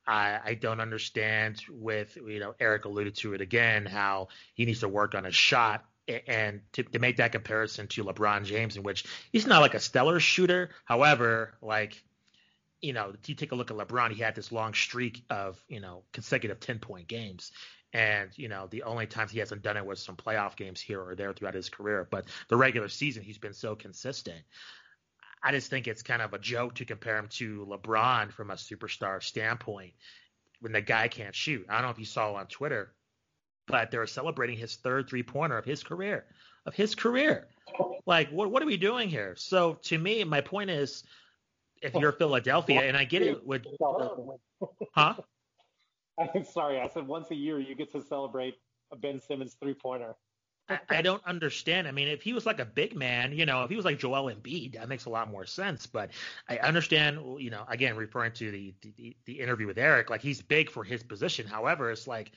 [0.08, 4.82] I, I don't understand with you know Eric alluded to it again how he needs
[4.82, 5.84] to work on his shot
[6.28, 9.80] and to, to make that comparison to LeBron James in which he's not like a
[9.80, 10.69] stellar shooter.
[10.86, 12.04] However, like
[12.81, 15.79] you know, you take a look at LeBron, he had this long streak of, you
[15.79, 17.51] know, consecutive 10 point games.
[17.93, 21.01] And, you know, the only times he hasn't done it was some playoff games here
[21.01, 22.07] or there throughout his career.
[22.09, 24.41] But the regular season, he's been so consistent.
[25.41, 28.55] I just think it's kind of a joke to compare him to LeBron from a
[28.55, 29.93] superstar standpoint
[30.59, 31.65] when the guy can't shoot.
[31.69, 32.93] I don't know if you saw on Twitter,
[33.67, 36.25] but they were celebrating his third three pointer of his career.
[36.65, 37.47] Of his career.
[38.07, 39.35] Like, what what are we doing here?
[39.38, 41.03] So to me, my point is
[41.81, 43.65] if you're Philadelphia, and I get it with,
[44.93, 45.15] huh?
[46.17, 48.55] I'm sorry, I said once a year you get to celebrate
[48.91, 50.15] a Ben Simmons three pointer.
[50.67, 51.88] I, I, don't understand.
[51.88, 53.99] I mean, if he was like a big man, you know, if he was like
[53.99, 55.85] Joel Embiid, that makes a lot more sense.
[55.85, 56.09] But
[56.49, 60.41] I understand, you know, again, referring to the the, the interview with Eric, like he's
[60.41, 61.45] big for his position.
[61.45, 62.31] However, it's like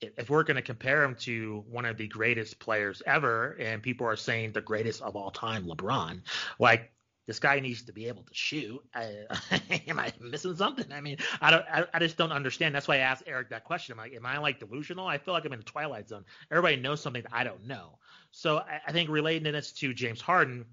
[0.00, 4.06] if we're going to compare him to one of the greatest players ever, and people
[4.06, 6.22] are saying the greatest of all time, LeBron,
[6.58, 6.90] like
[7.30, 8.82] this guy needs to be able to shoot.
[8.92, 9.18] I,
[9.86, 10.90] am I missing something?
[10.90, 12.74] I mean, I don't, I, I, just don't understand.
[12.74, 13.92] That's why I asked Eric that question.
[13.92, 15.06] I'm like, am I like delusional?
[15.06, 16.24] I feel like I'm in the twilight zone.
[16.50, 18.00] Everybody knows something that I don't know.
[18.32, 20.64] So I, I think relating this to James Harden,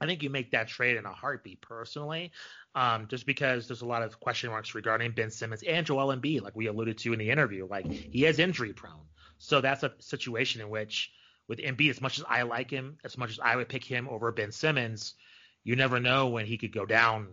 [0.00, 2.32] I think you make that trade in a heartbeat personally,
[2.74, 6.42] um, just because there's a lot of question marks regarding Ben Simmons and Joel Embiid,
[6.42, 7.68] like we alluded to in the interview.
[7.70, 9.06] Like he is injury prone,
[9.38, 11.12] so that's a situation in which
[11.46, 14.08] with Embiid, as much as I like him, as much as I would pick him
[14.08, 15.14] over Ben Simmons
[15.64, 17.28] you never know when he could go down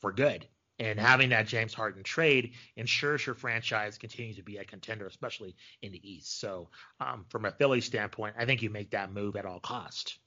[0.00, 0.46] for good.
[0.78, 5.56] And having that James Harden trade ensures your franchise continues to be a contender, especially
[5.80, 6.38] in the East.
[6.38, 6.68] So,
[7.00, 10.18] um, from a Philly standpoint, I think you make that move at all cost.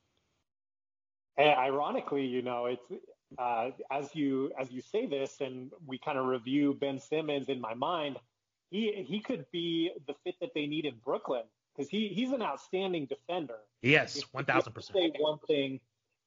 [1.38, 2.82] And ironically, you know, it's
[3.38, 7.62] uh, as you as you say this, and we kind of review Ben Simmons in
[7.62, 8.17] my mind,
[8.72, 11.43] he he could be the fit that they need in Brooklyn
[11.76, 13.58] because he he's an outstanding defender.
[13.84, 14.98] Yes, one thousand percent.
[14.98, 15.80] Say one thing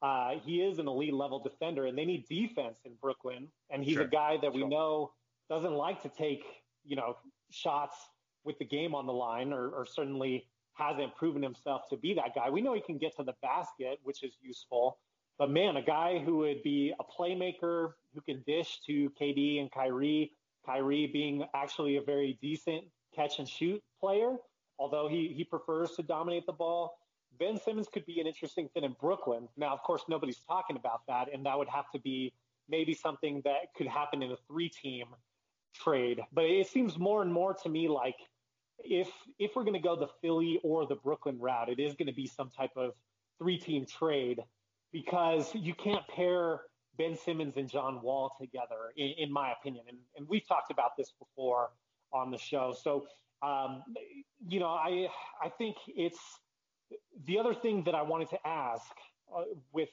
[0.03, 3.49] uh, he is an elite level defender, and they need defense in Brooklyn.
[3.71, 4.03] And he's sure.
[4.03, 5.13] a guy that we know
[5.49, 6.45] doesn't like to take,
[6.85, 7.17] you know,
[7.51, 7.97] shots
[8.45, 12.35] with the game on the line, or, or certainly hasn't proven himself to be that
[12.35, 12.51] guy.
[12.51, 14.99] We know he can get to the basket, which is useful.
[15.39, 19.71] But man, a guy who would be a playmaker who can dish to KD and
[19.71, 20.33] Kyrie,
[20.67, 22.85] Kyrie being actually a very decent
[23.15, 24.37] catch and shoot player,
[24.79, 26.97] although he, he prefers to dominate the ball.
[27.39, 29.49] Ben Simmons could be an interesting fit in Brooklyn.
[29.57, 32.33] Now, of course, nobody's talking about that, and that would have to be
[32.69, 35.07] maybe something that could happen in a three-team
[35.75, 36.21] trade.
[36.33, 38.17] But it seems more and more to me like
[38.85, 42.09] if if we're going to go the Philly or the Brooklyn route, it is going
[42.09, 42.93] to be some type of
[43.39, 44.41] three-team trade
[44.93, 46.61] because you can't pair
[46.99, 49.85] Ben Simmons and John Wall together, in, in my opinion.
[49.89, 51.71] And, and we've talked about this before
[52.13, 52.75] on the show.
[52.83, 53.07] So,
[53.43, 53.83] um,
[54.47, 55.09] you know, I
[55.43, 56.19] I think it's
[57.27, 58.93] the other thing that I wanted to ask
[59.35, 59.89] uh, with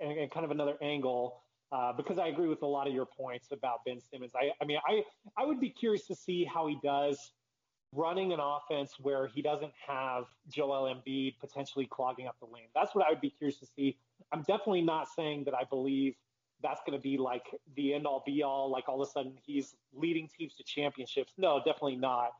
[0.00, 1.40] and, and, kind of another angle,
[1.72, 4.32] uh, because I agree with a lot of your points about Ben Simmons.
[4.34, 5.02] I, I mean, I,
[5.36, 7.32] I would be curious to see how he does
[7.92, 12.66] running an offense where he doesn't have Joel Embiid potentially clogging up the lane.
[12.74, 13.96] That's what I would be curious to see.
[14.32, 16.14] I'm definitely not saying that I believe
[16.62, 17.44] that's going to be like
[17.76, 21.32] the end all be all, like all of a sudden he's leading teams to championships.
[21.38, 22.30] No, definitely not.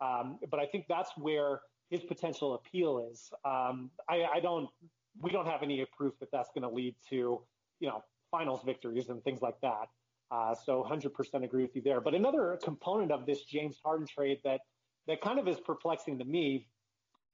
[0.00, 1.60] Um, but I think that's where
[1.90, 3.30] his potential appeal is.
[3.44, 4.68] Um, I, I, don't,
[5.20, 7.42] we don't have any proof that that's going to lead to,
[7.80, 9.88] you know, finals victories and things like that.
[10.30, 12.00] Uh, so 100% agree with you there.
[12.00, 14.60] But another component of this James Harden trade that
[15.06, 16.66] that kind of is perplexing to me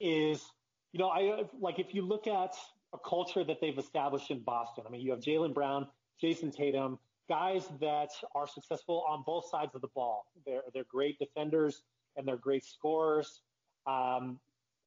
[0.01, 0.45] is,
[0.93, 2.55] you know, I like if you look at
[2.93, 4.85] a culture that they've established in Boston.
[4.87, 5.87] I mean, you have Jaylen Brown,
[6.21, 10.27] Jayson Tatum, guys that are successful on both sides of the ball.
[10.45, 11.83] They're they're great defenders
[12.17, 13.41] and they're great scorers.
[13.91, 14.39] Um,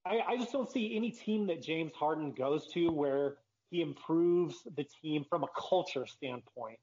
[0.05, 3.35] I, I just don't see any team that James Harden goes to where
[3.69, 6.79] he improves the team from a culture standpoint.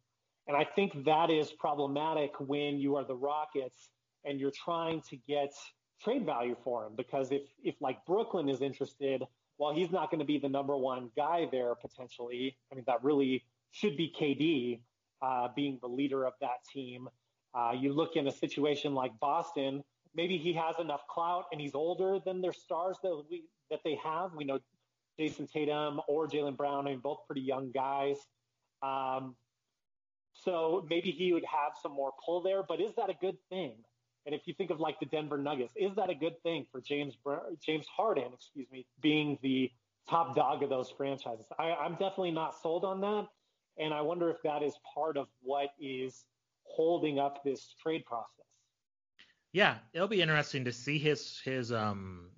[0.48, 3.90] And I think that is problematic when you are the Rockets
[4.24, 5.52] and you're trying to get
[6.02, 9.22] trade value for him because if if like Brooklyn is interested,
[9.59, 12.56] well, he's not going to be the number one guy there potentially.
[12.72, 14.80] I mean, that really should be KD
[15.22, 17.09] uh, being the leader of that team.
[17.54, 21.75] Uh, you look in a situation like Boston, maybe he has enough clout and he's
[21.75, 24.35] older than their stars that we that they have.
[24.35, 24.59] We know
[25.18, 28.16] Jayson Tatum or Jaylen Brown, I mean, both pretty young guys.
[28.83, 29.37] Um,
[30.33, 33.75] so maybe he would have some more pull there, but is that a good thing?
[34.27, 36.81] And if you think of like the Denver Nuggets, is that a good thing for
[36.81, 37.16] James
[37.64, 39.70] James Harden, excuse me, being the
[40.09, 41.46] top dog of those franchises?
[41.59, 43.27] I, I'm definitely not sold on that,
[43.79, 46.25] and I wonder if that is part of what is
[46.64, 48.49] holding up this trade process.
[49.52, 52.30] Yeah, it'll be interesting to see his his um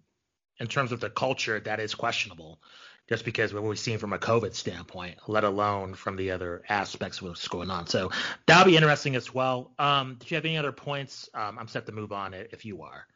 [0.58, 2.60] in terms of the culture that is questionable,
[3.08, 7.20] just because when we've seen from a COVID standpoint, let alone from the other aspects
[7.20, 7.86] of what's going on.
[7.86, 8.10] So
[8.46, 9.72] that'll be interesting as well.
[9.78, 11.28] Um, do you have any other points?
[11.34, 13.06] Um, I'm set to move on if you are.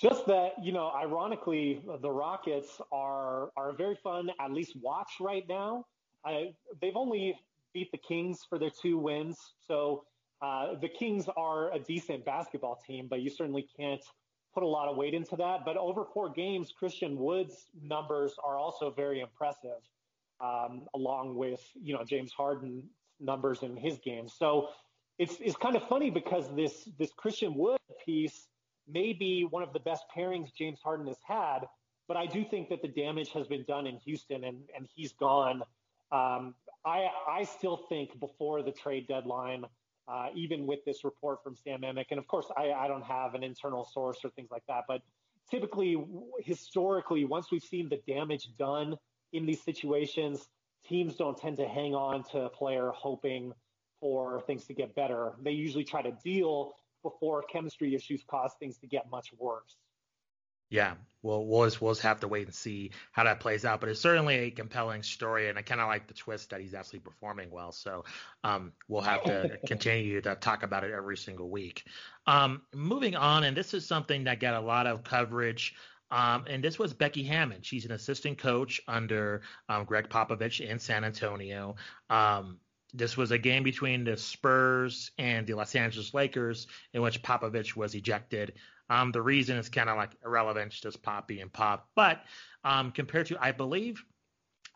[0.00, 5.46] Just that, you know, ironically, the Rockets are are very fun, at least watch right
[5.48, 5.86] now.
[6.24, 7.38] I, they've only
[7.72, 10.04] beat the Kings for their two wins, so
[10.44, 14.02] uh, the Kings are a decent basketball team, but you certainly can't
[14.52, 15.64] put a lot of weight into that.
[15.64, 19.80] But over four games, Christian Wood's numbers are also very impressive,
[20.42, 22.82] um, along with you know James Harden
[23.20, 24.34] numbers in his games.
[24.38, 24.68] So
[25.18, 28.48] it's it's kind of funny because this this Christian Wood piece
[28.86, 31.60] may be one of the best pairings James Harden has had,
[32.06, 35.12] but I do think that the damage has been done in Houston and and he's
[35.12, 35.62] gone.
[36.12, 36.54] Um,
[36.84, 39.64] I I still think before the trade deadline
[40.08, 42.06] uh, even with this report from Sam Amick.
[42.10, 45.02] And of course, I, I don't have an internal source or things like that, but
[45.50, 45.96] typically,
[46.38, 48.96] historically, once we've seen the damage done
[49.32, 50.46] in these situations,
[50.86, 53.52] teams don't tend to hang on to a player hoping
[54.00, 55.32] for things to get better.
[55.42, 59.76] They usually try to deal before chemistry issues cause things to get much worse.
[60.70, 63.80] Yeah, well, we'll just, we'll just have to wait and see how that plays out.
[63.80, 66.74] But it's certainly a compelling story, and I kind of like the twist that he's
[66.74, 67.72] actually performing well.
[67.72, 68.04] So
[68.44, 71.84] um, we'll have to continue to talk about it every single week.
[72.26, 75.74] Um, moving on, and this is something that got a lot of coverage.
[76.10, 77.62] Um, and this was Becky Hammon.
[77.62, 81.76] She's an assistant coach under um, Gregg Popovich in San Antonio.
[82.10, 82.58] Um,
[82.92, 87.74] this was a game between the Spurs and the Los Angeles Lakers in which Popovich
[87.74, 88.52] was ejected
[88.90, 91.88] um, the reason is kind of like irrelevant, just Poppy and Pop.
[91.94, 92.22] But
[92.64, 94.04] um, compared to, I believe,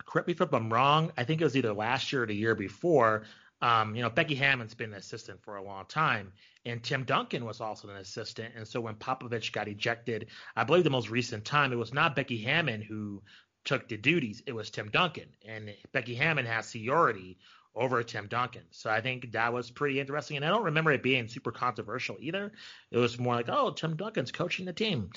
[0.05, 2.55] correct me if I'm wrong, I think it was either last year or the year
[2.55, 3.23] before.
[3.61, 6.31] Um, you know, Becky Hammon's been an assistant for a long time,
[6.65, 8.53] and Tim Duncan was also an assistant.
[8.55, 12.15] And so when Popovich got ejected, I believe the most recent time, it was not
[12.15, 13.21] Becky Hammon who
[13.65, 15.27] took the duties, it was Tim Duncan.
[15.45, 17.37] And Becky Hammon has seniority
[17.75, 18.63] over Tim Duncan.
[18.71, 20.37] So I think that was pretty interesting.
[20.37, 22.51] And I don't remember it being super controversial either.
[22.91, 25.11] It was more like, oh, Tim Duncan's coaching the team.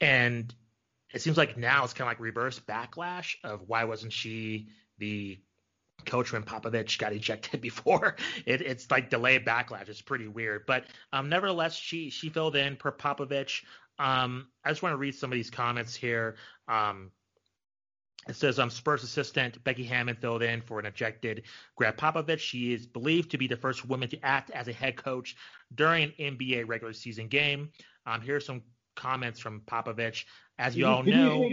[0.00, 0.52] And
[1.12, 5.38] it seems like now it's kind of like reverse backlash of why wasn't she the
[6.04, 8.16] coach when Popovich got ejected before.
[8.46, 9.88] It, it's like delayed backlash.
[9.88, 10.66] It's pretty weird.
[10.66, 13.62] But um, nevertheless, she she filled in per Popovich.
[13.98, 16.36] Um, I just want to read some of these comments here.
[16.66, 17.10] Um,
[18.28, 21.42] it says um, Spurs assistant Becky Hammon filled in for an ejected
[21.76, 22.38] Gregg Popovich.
[22.38, 25.36] She is believed to be the first woman to act as a head coach
[25.74, 27.70] during an NBA regular season game.
[28.06, 28.62] Um, here are some
[28.96, 30.24] comments from Popovich.
[30.58, 31.50] As you all know,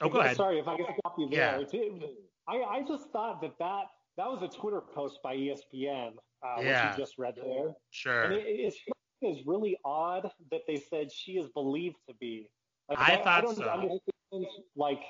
[0.00, 0.36] oh, go ahead.
[0.36, 1.64] Sorry if I can stop you there.
[1.72, 2.06] Yeah.
[2.48, 3.84] I, I just thought that, that
[4.16, 6.88] that was a Twitter post by ESPN, uh, yeah.
[6.90, 7.72] which you just read there.
[7.90, 8.24] Sure.
[8.24, 8.76] And it, it's,
[9.22, 12.48] it's really odd that they said she is believed to be.
[12.88, 14.44] Like, I, I thought I so.
[14.76, 15.02] Like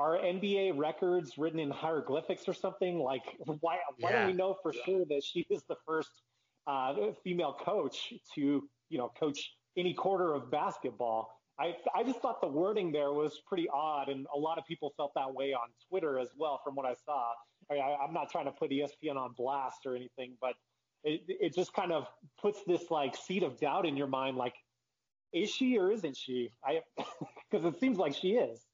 [0.00, 2.98] are NBA records written in hieroglyphics or something?
[2.98, 4.12] Like, why, why yeah.
[4.12, 4.80] don't we know for yeah.
[4.86, 6.22] sure that she is the first
[6.66, 11.28] uh, female coach to, you know, coach any quarter of basketball?
[11.60, 14.94] I, I just thought the wording there was pretty odd, and a lot of people
[14.96, 17.32] felt that way on Twitter as well, from what I saw.
[17.70, 20.54] I, I'm not trying to put ESPN on blast or anything, but
[21.04, 22.06] it, it just kind of
[22.40, 24.54] puts this like seed of doubt in your mind, like,
[25.34, 26.52] is she or isn't she?
[26.64, 26.80] I
[27.50, 28.64] because it seems like she is.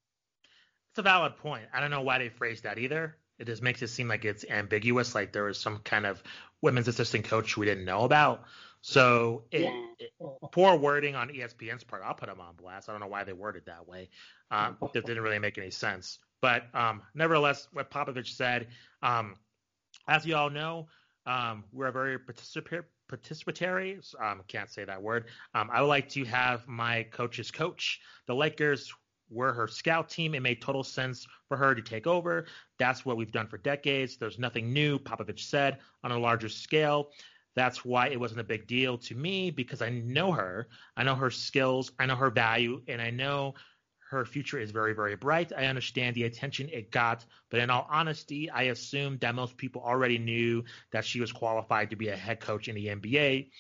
[0.97, 1.65] It's a valid point.
[1.75, 3.19] I don't know why they phrased that either.
[3.39, 6.23] It just makes it seem like it's ambiguous, like there was some kind of
[6.63, 8.45] women's assistant coach we didn't know about.
[8.81, 9.85] So it, yeah.
[9.99, 10.11] it,
[10.53, 12.01] poor wording on ESPN's part.
[12.03, 12.89] I'll put them on blast.
[12.89, 14.09] I don't know why they worded that way.
[14.51, 16.19] Um, that didn't really make any sense.
[16.41, 18.69] But um, nevertheless, what Popovich said,
[19.03, 19.35] um,
[20.09, 20.87] as you all know,
[21.27, 24.15] um, we're very participatory.
[24.19, 25.27] Um, can't say that word.
[25.55, 28.01] Um, I would like to have my coach's coach.
[28.27, 28.91] The Lakers
[29.31, 30.35] we're her scout team.
[30.35, 32.47] It made total sense for her to take over.
[32.79, 34.17] That's what we've done for decades.
[34.17, 37.11] There's nothing new, Popovich said, on a larger scale.
[37.55, 40.69] That's why it wasn't a big deal to me because I know her.
[40.97, 41.91] I know her skills.
[41.99, 42.83] I know her value.
[42.87, 43.55] And I know
[44.11, 45.53] her future is very, very bright.
[45.57, 49.83] I understand the attention it got, but in all honesty, I assumed that most people
[49.83, 53.51] already knew that she was qualified to be a head coach in the NBA.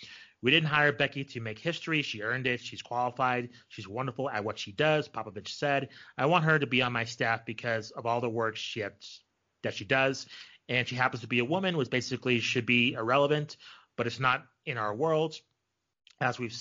[0.46, 2.02] We didn't hire Becky to make history.
[2.02, 2.60] She earned it.
[2.60, 3.48] She's qualified.
[3.66, 5.08] She's wonderful at what she does.
[5.08, 8.54] Popovich said, I want her to be on my staff because of all the work
[8.54, 8.92] she has,
[9.64, 10.28] that she does.
[10.68, 13.56] And she happens to be a woman, which basically should be irrelevant,
[13.96, 15.34] but it's not in our world.
[16.20, 16.56] As we've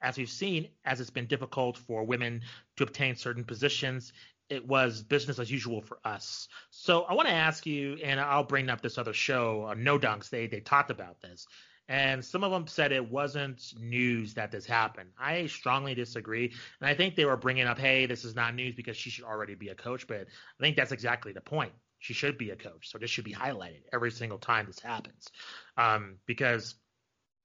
[0.00, 2.42] as we've seen, as it's been difficult for women
[2.76, 4.12] to obtain certain positions,
[4.48, 6.46] it was business as usual for us.
[6.70, 9.98] So I want to ask you, and I'll bring up this other show, uh, No
[9.98, 10.30] Dunks.
[10.30, 11.48] They they talked about this,
[11.88, 15.10] and some of them said it wasn't news that this happened.
[15.18, 18.74] I strongly disagree, and I think they were bringing up, hey, this is not news
[18.74, 20.06] because she should already be a coach.
[20.06, 21.72] But I think that's exactly the point.
[21.98, 25.28] She should be a coach, so this should be highlighted every single time this happens,
[25.76, 26.74] um, because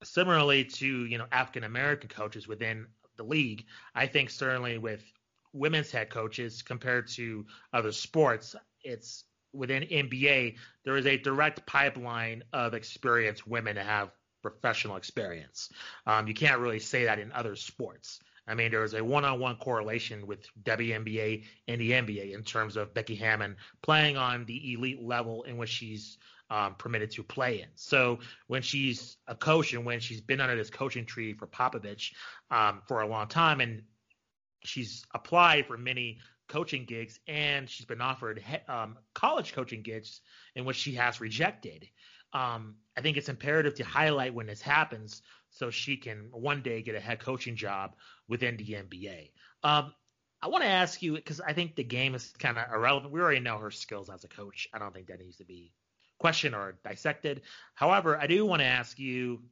[0.02, 2.86] similarly to you know African American coaches within
[3.16, 3.64] the league,
[3.94, 5.02] I think certainly with
[5.52, 12.44] women's head coaches compared to other sports, it's within NBA there is a direct pipeline
[12.52, 14.10] of experience women to have
[14.42, 15.70] professional experience.
[16.06, 18.20] Um, you can't really say that in other sports.
[18.46, 22.92] I mean, there is a one-on-one correlation with WNBA and the NBA in terms of
[22.94, 26.18] Becky Hammon playing on the elite level in which she's
[26.50, 27.68] um, permitted to play in.
[27.76, 28.18] So
[28.48, 32.12] when she's a coach and when she's been under this coaching tree for Popovich
[32.50, 33.82] um, for a long time, and
[34.64, 36.18] she's applied for many
[36.48, 40.20] coaching gigs and she's been offered um, college coaching gigs
[40.56, 41.88] in which she has rejected.
[42.32, 46.82] Um, I think it's imperative to highlight when this happens so she can one day
[46.82, 47.96] get a head coaching job
[48.28, 49.30] within the NBA.
[49.62, 49.92] Um,
[50.42, 53.12] I want to ask you because I think the game is kind of irrelevant.
[53.12, 54.68] We already know her skills as a coach.
[54.72, 55.72] I don't think that needs to be
[56.18, 57.42] questioned or dissected.
[57.74, 59.42] However, I do want to ask you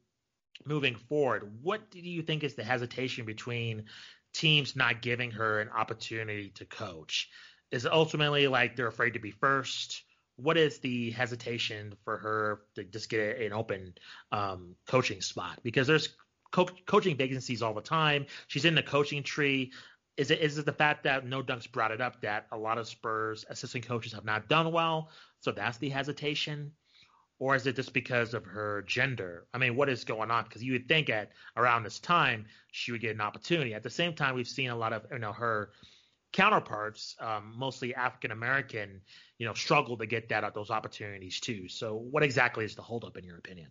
[0.65, 3.85] moving forward, what do you think is the hesitation between
[4.33, 7.29] teams not giving her an opportunity to coach?
[7.71, 10.03] Is it ultimately like they're afraid to be first?
[10.41, 13.93] What is the hesitation for her to just get an open
[14.31, 15.59] um, coaching spot?
[15.63, 16.09] Because there's
[16.51, 18.25] co- coaching vacancies all the time.
[18.47, 19.71] She's in the coaching tree.
[20.17, 22.77] Is it is it the fact that No Dunks brought it up that a lot
[22.77, 25.09] of Spurs assistant coaches have not done well,
[25.39, 26.71] so that's the hesitation,
[27.39, 29.47] or is it just because of her gender?
[29.53, 30.43] I mean, what is going on?
[30.43, 33.73] Because you would think at around this time she would get an opportunity.
[33.73, 35.71] At the same time, we've seen a lot of you know her
[36.31, 39.01] counterparts, um, mostly African American,
[39.37, 41.67] you know, struggle to get that at those opportunities too.
[41.67, 43.67] So, what exactly is the holdup in your opinion?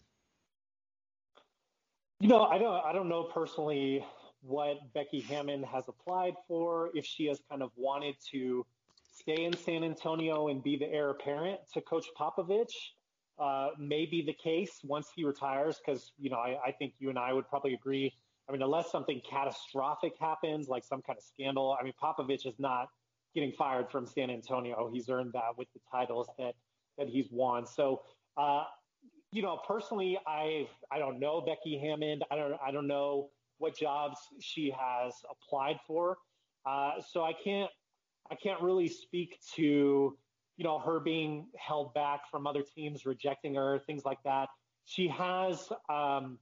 [2.20, 4.04] You know, I don't I don't know personally
[4.40, 8.64] what Becky Hammon has applied for, if she has kind of wanted to
[9.12, 12.72] stay in San Antonio and be the heir apparent to Coach Popovich.
[13.38, 17.08] Uh, may be the case once he retires, because you know I, I think you
[17.08, 18.12] and I would probably agree.
[18.48, 22.58] I mean, unless something catastrophic happens, like some kind of scandal, I mean, Popovich is
[22.58, 22.88] not
[23.34, 24.90] getting fired from San Antonio.
[24.92, 26.54] He's earned that with the titles that
[26.96, 27.66] that he's won.
[27.66, 28.02] So,
[28.36, 28.64] uh,
[29.32, 32.20] you know, personally, I I don't know Becky Hammon.
[32.30, 36.16] I don't I don't know what jobs she has applied for.
[36.64, 37.70] Uh, so I can't
[38.30, 40.16] I can't really speak to
[40.56, 44.48] you know her being held back from other teams rejecting her, things like that.
[44.86, 46.38] She has um,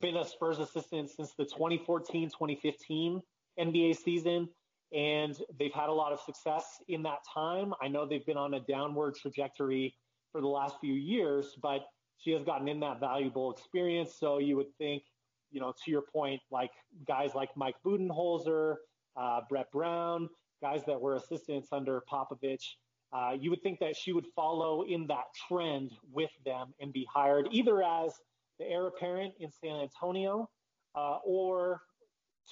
[0.00, 3.20] been a Spurs assistant since the 2014-2015
[3.58, 4.48] NBA season,
[4.92, 7.72] and they've had a lot of success in that time.
[7.80, 9.94] I know they've been on a downward trajectory
[10.32, 11.86] for the last few years, but
[12.18, 14.14] she has gotten in that valuable experience.
[14.18, 15.02] So you would think
[15.50, 16.70] you know, to your point, like
[17.06, 18.76] guys like Mike Budenholzer,
[19.16, 20.28] uh, Brett Brown,
[20.60, 22.74] guys that were assistants under Popovich,
[23.12, 27.06] uh, you would think that she would follow in that trend with them and be
[27.12, 28.12] hired either as
[28.58, 30.48] the heir apparent in San Antonio
[30.94, 31.80] uh, or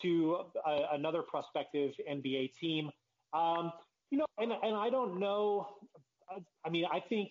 [0.03, 2.91] to a, another prospective NBA team.
[3.33, 3.73] Um,
[4.11, 5.67] you know, and, and I don't know.
[6.65, 7.31] I mean, I think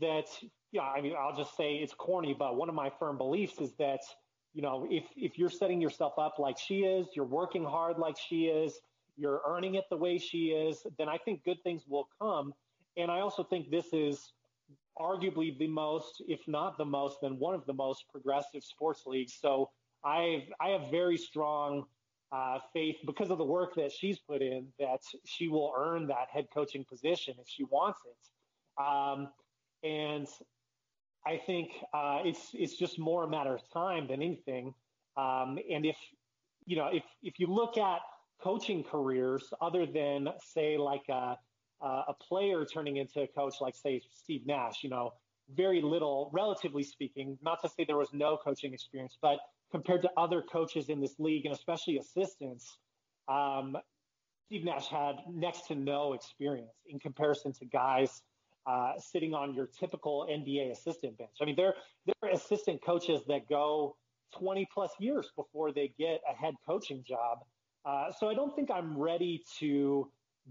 [0.00, 0.26] that,
[0.72, 3.72] yeah, I mean, I'll just say it's corny, but one of my firm beliefs is
[3.78, 4.00] that
[4.54, 8.16] you know, if if you're setting yourself up like she is, you're working hard like
[8.18, 8.80] she is,
[9.16, 12.52] you're earning it the way she is, then I think good things will come.
[12.96, 14.32] And I also think this is
[14.98, 19.34] arguably the most, if not the most, then one of the most progressive sports leagues.
[19.40, 19.70] So
[20.04, 21.84] I I have very strong
[22.32, 26.28] uh, faith because of the work that she's put in that she will earn that
[26.32, 28.82] head coaching position if she wants it.
[28.82, 29.28] Um,
[29.84, 30.26] and
[31.26, 34.74] I think uh, it's it's just more a matter of time than anything.
[35.16, 35.96] Um, and if
[36.66, 38.00] you know if if you look at
[38.42, 41.36] coaching careers other than say like a,
[41.82, 45.12] a player turning into a coach, like say Steve Nash, you know,
[45.54, 49.38] very little, relatively speaking, not to say there was no coaching experience, but
[49.70, 52.78] compared to other coaches in this league and especially assistants,
[53.28, 53.76] um,
[54.46, 58.22] Steve Nash had next to no experience in comparison to guys
[58.66, 61.30] uh, sitting on your typical NBA assistant bench.
[61.40, 61.74] I mean, there
[62.06, 63.96] there are assistant coaches that go
[64.38, 67.38] 20 plus years before they get a head coaching job.
[67.84, 70.08] Uh, so I don't think I'm ready to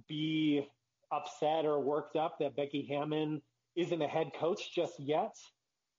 [0.08, 0.68] be
[1.12, 3.41] upset or worked up that Becky Hammon
[3.76, 5.36] isn't a head coach just yet.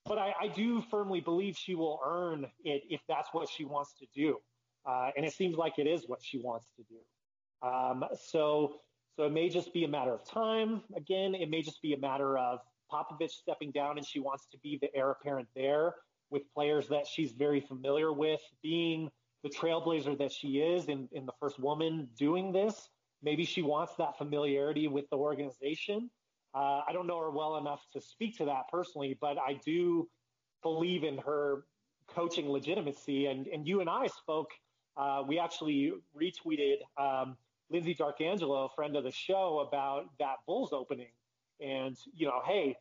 [0.05, 3.93] But I, I do firmly believe she will earn it if that's what she wants
[3.99, 4.37] to do.
[4.85, 7.67] Uh, and it seems like it is what she wants to do.
[7.67, 8.75] Um, so,
[9.15, 10.81] so it may just be a matter of time.
[10.97, 12.59] Again, it may just be a matter of
[12.91, 15.95] Popovich stepping down and she wants to be the heir apparent there
[16.29, 19.09] with players that she's very familiar with, being
[19.43, 22.89] the trailblazer that she is in, in the first woman doing this.
[23.23, 26.09] Maybe she wants that familiarity with the organization.
[26.53, 30.07] Uh, I don't know her well enough to speak to that personally, but I do
[30.61, 31.63] believe in her
[32.07, 33.27] coaching legitimacy.
[33.27, 34.51] And, and you and I spoke,
[34.97, 37.37] uh, we actually retweeted um,
[37.71, 41.13] Lindsay Darkangelo, a friend of the show, about that Bulls opening.
[41.59, 42.75] And, you know, hey,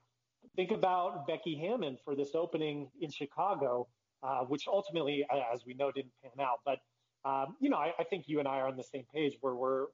[0.57, 3.87] think about Becky Hammon for this opening in Chicago,
[4.23, 6.61] uh, which ultimately, as we know, didn't pan out.
[6.65, 6.81] But,
[7.25, 9.55] um, you know, I, I think you and I are on the same page where
[9.55, 9.87] we're,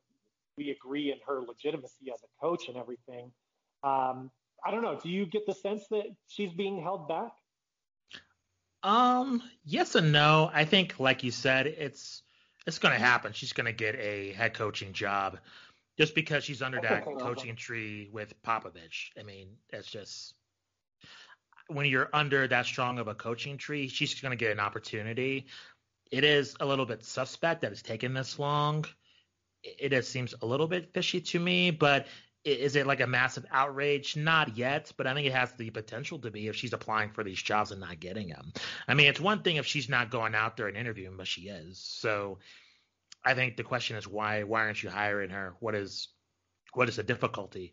[0.58, 3.30] we agree in her legitimacy as a coach and everything.
[3.82, 4.30] Um,
[4.64, 4.98] I don't know.
[5.00, 7.30] Do you get the sense that she's being held back?
[8.82, 10.50] Um, yes and no.
[10.52, 12.22] I think, like you said, it's
[12.66, 13.32] it's going to happen.
[13.32, 15.38] She's going to get a head coaching job
[15.96, 19.10] just because she's under that coaching tree with Popovich.
[19.18, 20.34] I mean, it's just
[21.68, 25.46] when you're under that strong of a coaching tree, she's going to get an opportunity.
[26.10, 28.84] It is a little bit suspect that it's taken this long.
[29.62, 32.06] It, it seems a little bit fishy to me, but
[32.44, 34.16] is it like a massive outrage?
[34.16, 37.24] Not yet, but I think it has the potential to be if she's applying for
[37.24, 38.52] these jobs and not getting them.
[38.86, 41.42] I mean, it's one thing if she's not going out there and interviewing, but she
[41.42, 41.78] is.
[41.78, 42.38] So
[43.24, 45.54] I think the question is why why aren't you hiring her?
[45.60, 46.08] What is
[46.74, 47.72] what is the difficulty?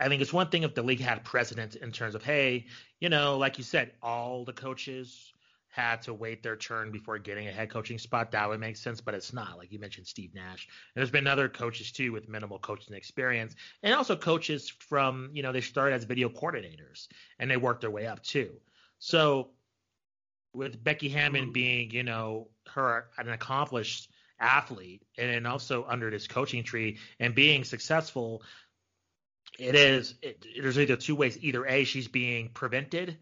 [0.00, 2.66] I think it's one thing if the league had precedent in terms of, hey,
[2.98, 5.31] you know, like you said, all the coaches
[5.72, 9.00] had to wait their turn before getting a head coaching spot, that would make sense,
[9.00, 9.56] but it's not.
[9.56, 10.68] Like you mentioned, Steve Nash.
[10.94, 15.42] And there's been other coaches too with minimal coaching experience, and also coaches from, you
[15.42, 17.08] know, they started as video coordinators
[17.38, 18.50] and they worked their way up too.
[18.98, 19.48] So
[20.52, 21.52] with Becky Hammon mm-hmm.
[21.52, 27.64] being, you know, her an accomplished athlete and also under this coaching tree and being
[27.64, 28.42] successful,
[29.58, 31.38] it is it, there's either two ways.
[31.40, 33.16] Either a she's being prevented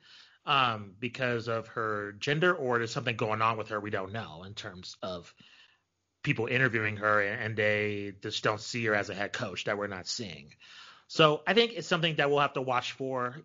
[0.47, 4.45] um, because of her gender, or there's something going on with her we don't know
[4.45, 5.33] in terms of
[6.23, 9.87] people interviewing her and they just don't see her as a head coach that we're
[9.87, 10.55] not seeing.
[11.09, 13.43] So I think it's something that we'll have to watch for.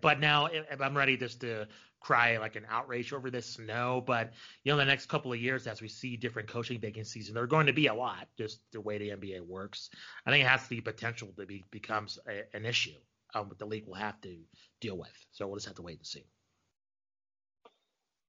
[0.00, 0.48] But now,
[0.80, 1.66] I'm ready just to
[2.00, 4.02] cry like an outrage over this, no.
[4.06, 7.36] But you know, the next couple of years, as we see different coaching vacancies, and
[7.36, 9.88] there are going to be a lot, just the way the NBA works.
[10.26, 12.92] I think it has the potential to be becomes a, an issue
[13.34, 14.36] um, the league will have to
[14.80, 15.12] deal with.
[15.30, 16.24] So we'll just have to wait and see.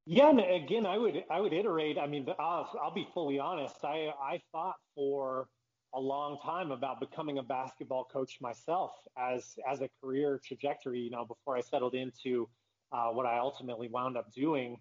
[0.06, 1.97] Yeah, and again, I would I would iterate.
[2.00, 3.76] I mean, I'll, I'll be fully honest.
[3.84, 5.47] I I thought for
[5.93, 11.00] a long time about becoming a basketball coach myself as as a career trajectory.
[11.00, 12.50] You know, before I settled into
[12.91, 14.78] uh, what I ultimately wound up doing.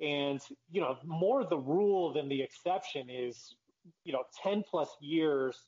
[0.00, 0.40] And
[0.70, 3.54] you know, more the rule than the exception is
[4.04, 5.66] you know 10 plus years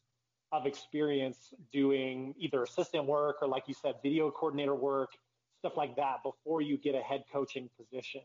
[0.53, 5.11] of experience doing either assistant work or, like you said, video coordinator work,
[5.59, 8.23] stuff like that before you get a head coaching position.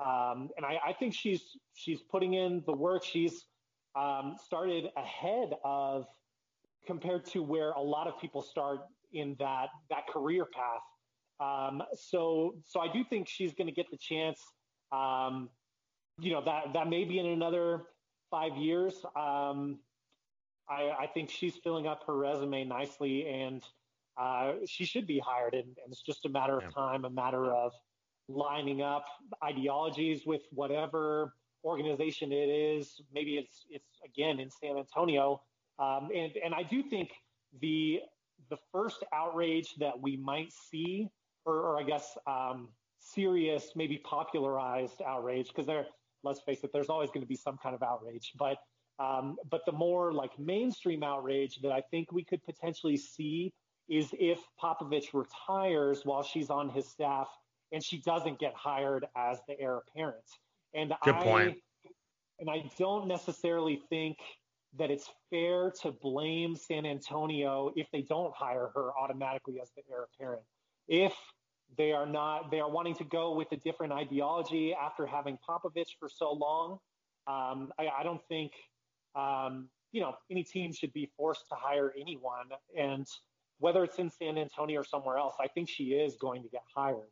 [0.00, 1.42] Um, and I, I, think she's
[1.74, 3.04] she's putting in the work.
[3.04, 3.44] She's
[3.94, 6.06] um, started ahead of
[6.86, 8.80] compared to where a lot of people start
[9.12, 10.82] in that that career path.
[11.40, 14.40] Um, so so I do think she's going to get the chance.
[14.90, 15.50] Um,
[16.18, 17.82] you know that that may be in another
[18.30, 19.04] five years.
[19.14, 19.78] Um,
[20.68, 23.62] I, I think she's filling up her resume nicely, and
[24.20, 25.54] uh, she should be hired.
[25.54, 27.72] And, and, it's just a matter of time, a matter of
[28.28, 29.04] lining up
[29.42, 31.34] ideologies with whatever
[31.64, 33.00] organization it is.
[33.12, 35.42] Maybe it's it's again in San Antonio,
[35.78, 37.10] um, and and I do think
[37.60, 38.00] the
[38.50, 41.08] the first outrage that we might see,
[41.44, 45.86] or, or I guess um, serious, maybe popularized outrage, because there,
[46.22, 48.58] let's face it, there's always going to be some kind of outrage, but
[49.02, 53.52] um, but the more like mainstream outrage that I think we could potentially see
[53.88, 57.28] is if Popovich retires while she's on his staff
[57.72, 60.24] and she doesn't get hired as the heir apparent.
[60.74, 61.58] And Good I, point.
[62.38, 64.18] And I don't necessarily think
[64.78, 69.82] that it's fair to blame San Antonio if they don't hire her automatically as the
[69.90, 70.42] heir apparent.
[70.88, 71.12] If
[71.76, 75.96] they are not, they are wanting to go with a different ideology after having Popovich
[75.98, 76.78] for so long.
[77.26, 78.52] Um, I, I, don't think,
[79.14, 82.46] um, you know, any team should be forced to hire anyone.
[82.78, 83.06] And
[83.58, 86.62] whether it's in San Antonio or somewhere else, I think she is going to get
[86.74, 87.10] hired.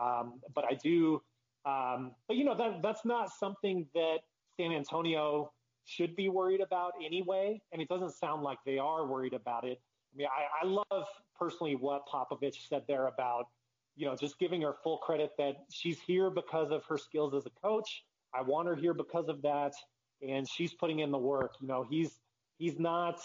[0.00, 1.20] Um, but I do,
[1.64, 4.18] um, but you know, that that's not something that
[4.56, 5.52] San Antonio
[5.84, 7.60] should be worried about anyway.
[7.72, 9.80] And it doesn't sound like they are worried about it.
[10.14, 11.06] I mean, I, I love
[11.38, 13.46] personally what Popovich said there about,
[13.96, 17.46] you know, just giving her full credit that she's here because of her skills as
[17.46, 18.04] a coach.
[18.34, 19.72] I want her here because of that.
[20.26, 21.54] And she's putting in the work.
[21.60, 22.10] You know, he's
[22.58, 23.20] he's not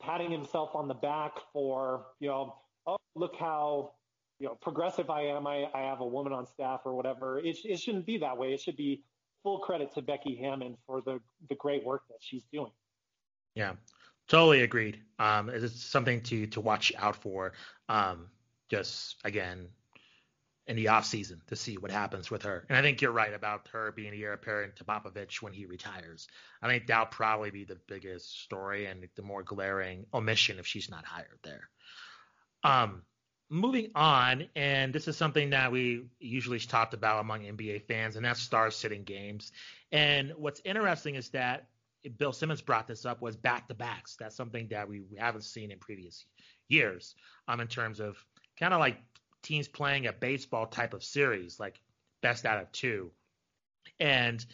[0.00, 3.92] patting himself on the back for, you know, oh, look how,
[4.38, 5.46] you know, progressive I am.
[5.46, 7.38] I, I have a woman on staff or whatever.
[7.38, 8.52] It, it shouldn't be that way.
[8.52, 9.02] It should be
[9.42, 12.72] full credit to Becky Hammon for the the great work that she's doing.
[13.54, 13.72] Yeah,
[14.28, 15.00] totally agreed.
[15.18, 17.52] Um, it's something to to watch out for.
[17.88, 18.26] Um,
[18.68, 19.68] just again
[20.66, 22.64] in the off season to see what happens with her.
[22.68, 25.66] And I think you're right about her being a heir apparent to Popovich when he
[25.66, 26.26] retires.
[26.60, 30.90] I think that'll probably be the biggest story and the more glaring omission if she's
[30.90, 31.68] not hired there.
[32.64, 33.02] Um,
[33.48, 38.24] moving on, and this is something that we usually talked about among NBA fans, and
[38.24, 39.52] that's star sitting games.
[39.92, 41.68] And what's interesting is that
[42.18, 44.16] Bill Simmons brought this up was back to backs.
[44.18, 46.24] That's something that we, we haven't seen in previous
[46.68, 47.14] years,
[47.46, 48.16] um, in terms of
[48.58, 48.98] kind of like
[49.46, 51.80] teams playing a baseball type of series, like
[52.22, 53.10] best out of two.
[54.00, 54.44] And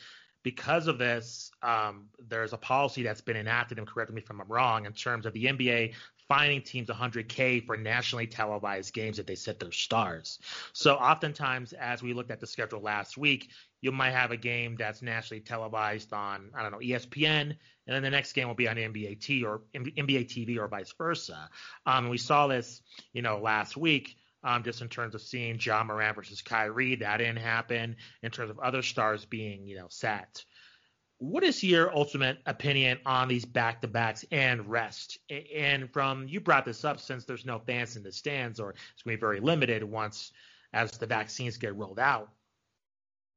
[0.43, 4.43] because of this, um, there's a policy that's been enacted, and correct me if I'm
[4.49, 5.95] wrong, in terms of the NBA
[6.29, 10.39] fining teams 100K for nationally televised games if they set their stars.
[10.73, 14.77] So oftentimes, as we looked at the schedule last week, you might have a game
[14.77, 18.69] that's nationally televised on, I don't know, ESPN, and then the next game will be
[18.69, 21.49] on NBA T or NBA TV or vice versa.
[21.85, 22.81] Um, we saw this,
[23.13, 24.17] you know, last week.
[24.45, 27.95] Um, just in terms of seeing Ja Morant versus Kyrie, that didn't happen.
[28.25, 30.45] In terms of other stars being, you know, set
[31.23, 35.19] what is your ultimate opinion on these back to backs and rest?
[35.55, 39.05] And from you brought this up since there's no fans in the stands or it's
[39.05, 40.33] going to be very limited once
[40.73, 42.31] as the vaccines get rolled out.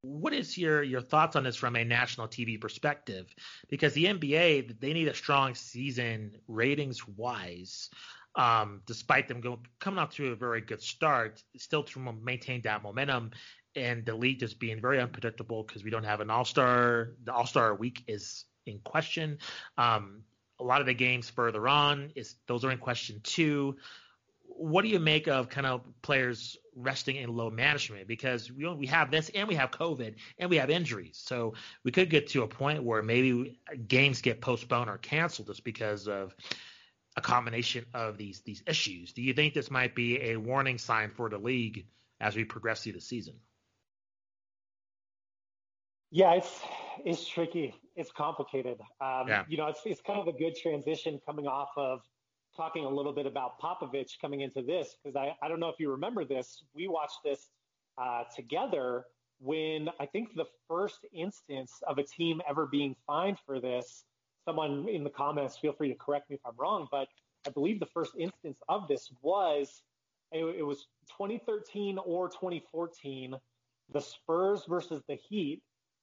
[0.02, 3.32] What is your your thoughts on this from a national TV perspective?
[3.70, 7.92] Because the NBA they need a strong season ratings wise,
[8.36, 12.84] um, despite them going coming off to a very good start, still to maintain that
[12.84, 13.32] momentum
[13.76, 17.12] and the league just being very unpredictable because we don't have an all star.
[17.24, 19.38] The all star week is in question.
[19.78, 20.22] Um,
[20.60, 23.76] a lot of the games further on is those are in question too.
[24.48, 28.08] What do you make of kind of players resting in low management?
[28.08, 31.92] Because we we have this and we have COVID and we have injuries, so we
[31.92, 36.34] could get to a point where maybe games get postponed or canceled just because of
[37.16, 39.14] a combination of these these issues.
[39.14, 41.86] Do you think this might be a warning sign for the league
[42.20, 43.36] as we progress through the season?
[46.12, 46.62] Yeah, it's
[47.04, 47.76] it's tricky.
[47.96, 48.80] It's complicated.
[49.02, 49.44] Um, yeah.
[49.48, 52.02] You know, it's it's kind of a good transition coming off of
[52.56, 55.76] talking a little bit about Popovich coming into this because I I don't know if
[55.80, 56.64] you remember this.
[56.74, 57.50] We watched this
[57.98, 59.06] uh, together
[59.40, 64.04] when I think the first instance of a team ever being fined for this.
[64.46, 67.08] Someone in the comments, feel free to correct me if I'm wrong, but
[67.48, 69.82] I believe the first instance of this was
[70.32, 70.88] it, was
[71.18, 73.36] 2013 or 2014,
[73.92, 75.62] the Spurs versus the Heat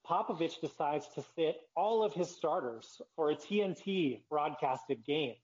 [0.08, 5.34] Popovich decides to sit all of his starters for a TNT broadcasted game.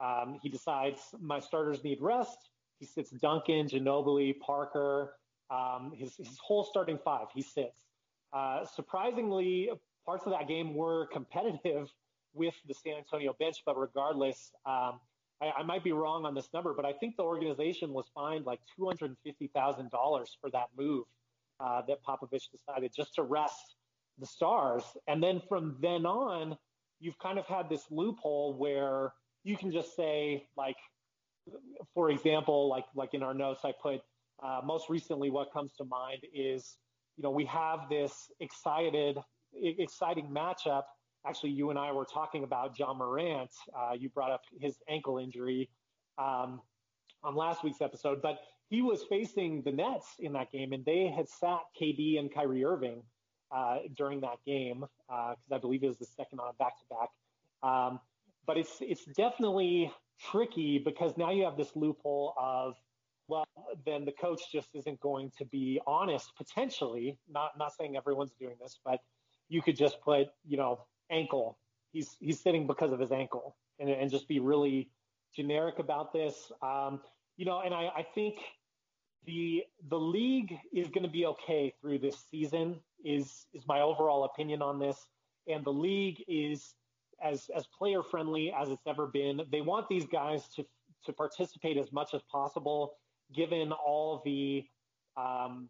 [0.00, 2.50] Um, he decides my starters need rest.
[2.78, 5.14] He sits Duncan, Ginobili, Parker,
[5.50, 7.26] um, his, his whole starting five.
[7.34, 7.80] He sits.
[8.32, 9.70] Uh, surprisingly,
[10.04, 11.90] parts of that game were competitive
[12.34, 15.00] with the San Antonio bench, but regardless, um,
[15.40, 18.44] I, I, might be wrong on this number, but I think the organization was fined
[18.44, 21.04] like $250,000 for that move
[21.60, 23.76] uh, that Popovich decided just to rest
[24.18, 24.82] the stars.
[25.06, 26.56] And then from then on,
[27.00, 29.12] you've kind of had this loophole where
[29.44, 30.76] you can just say, like,
[31.94, 34.00] for example, like like in our notes, I put
[34.42, 36.76] uh, most recently what comes to mind is,
[37.16, 39.18] you know, we have this excited,
[39.54, 40.82] exciting matchup.
[41.26, 43.50] Actually, you and I were talking about Ja Morant.
[43.76, 45.68] Uh, you brought up his ankle injury
[46.16, 46.60] um,
[47.22, 48.38] on last week's episode, but
[48.68, 52.64] he was facing the Nets in that game, and they had sat KD and Kyrie
[52.64, 53.02] Irving
[53.54, 57.08] uh, during that game because uh, I believe it was the second on a back-to-back.
[57.62, 58.00] Um,
[58.46, 62.74] but it's it's definitely tricky because now you have this loophole of
[63.28, 63.44] well,
[63.84, 67.18] then the coach just isn't going to be honest potentially.
[67.28, 69.00] Not not saying everyone's doing this, but
[69.48, 71.58] you could just put you know ankle
[71.92, 74.90] he's he's sitting because of his ankle, and and just be really
[75.34, 76.50] generic about this.
[76.62, 77.00] Um,
[77.36, 78.36] you know, and I, I think
[79.26, 82.80] the the league is going to be okay through this season.
[83.04, 85.06] Is is my overall opinion on this,
[85.46, 86.74] and the league is
[87.22, 89.42] as as player friendly as it's ever been.
[89.50, 90.64] They want these guys to
[91.04, 92.94] to participate as much as possible,
[93.34, 94.64] given all the
[95.16, 95.68] um,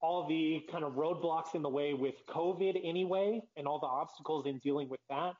[0.00, 4.46] all the kind of roadblocks in the way with COVID anyway, and all the obstacles
[4.46, 5.34] in dealing with that.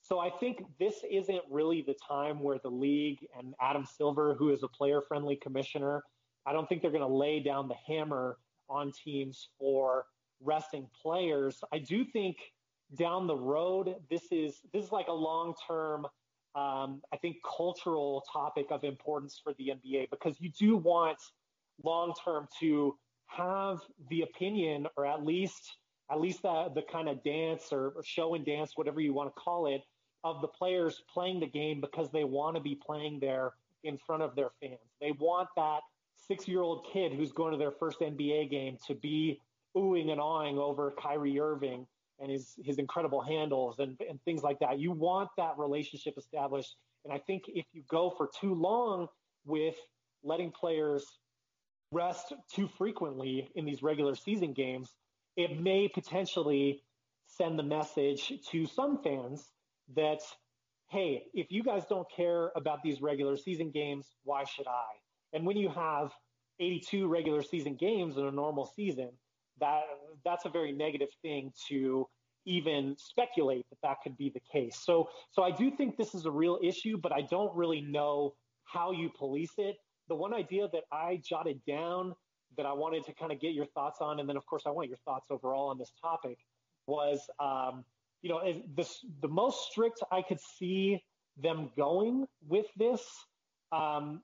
[0.00, 4.50] So I think this isn't really the time where the league and Adam Silver, who
[4.50, 6.02] is a player friendly commissioner,
[6.46, 8.36] I don't think they're going to lay down the hammer
[8.68, 10.04] on teams for
[10.42, 11.62] resting players.
[11.72, 12.36] I do think
[12.98, 16.06] down the road, this is this is like a long term,
[16.54, 21.18] um, I think, cultural topic of importance for the NBA because you do want
[21.82, 22.96] long term to
[23.26, 23.78] have
[24.10, 25.76] the opinion or at least
[26.10, 29.34] at least the, the kind of dance or, or show and dance, whatever you want
[29.34, 29.82] to call it,
[30.22, 33.52] of the players playing the game because they want to be playing there
[33.84, 34.78] in front of their fans.
[35.00, 35.80] They want that
[36.26, 39.40] six year old kid who's going to their first NBA game to be
[39.76, 41.86] oohing and awing over Kyrie Irving
[42.20, 44.78] and his, his incredible handles and, and things like that.
[44.78, 46.76] You want that relationship established.
[47.04, 49.08] And I think if you go for too long
[49.44, 49.74] with
[50.22, 51.18] letting players
[51.92, 54.90] rest too frequently in these regular season games,
[55.36, 56.82] it may potentially
[57.26, 59.44] send the message to some fans
[59.96, 60.20] that,
[60.90, 64.84] hey, if you guys don't care about these regular season games, why should I?
[65.32, 66.12] And when you have
[66.60, 69.10] 82 regular season games in a normal season,
[69.60, 69.82] that
[70.24, 72.08] that's a very negative thing to
[72.46, 74.78] even speculate that that could be the case.
[74.84, 78.34] So so I do think this is a real issue, but I don't really know
[78.64, 79.76] how you police it.
[80.08, 82.14] The one idea that I jotted down
[82.56, 84.70] that I wanted to kind of get your thoughts on, and then of course I
[84.70, 86.38] want your thoughts overall on this topic,
[86.86, 87.84] was um,
[88.22, 88.40] you know
[88.76, 91.02] this the most strict I could see
[91.36, 93.02] them going with this.
[93.72, 94.20] Um,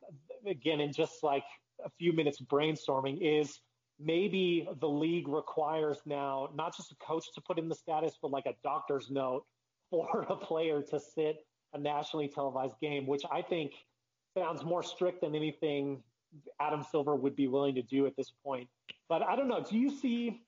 [0.47, 1.45] again, in just like
[1.85, 3.61] a few minutes brainstorming, is
[3.99, 8.31] maybe the league requires now not just a coach to put in the status, but
[8.31, 9.45] like a doctor's note
[9.91, 11.37] for a player to sit
[11.72, 13.72] a nationally televised game, which I think
[14.41, 16.03] sounds more strict than anything
[16.61, 18.68] Adam Silver would be willing to do at this point.
[19.09, 19.64] But I don't know.
[19.68, 20.41] Do you see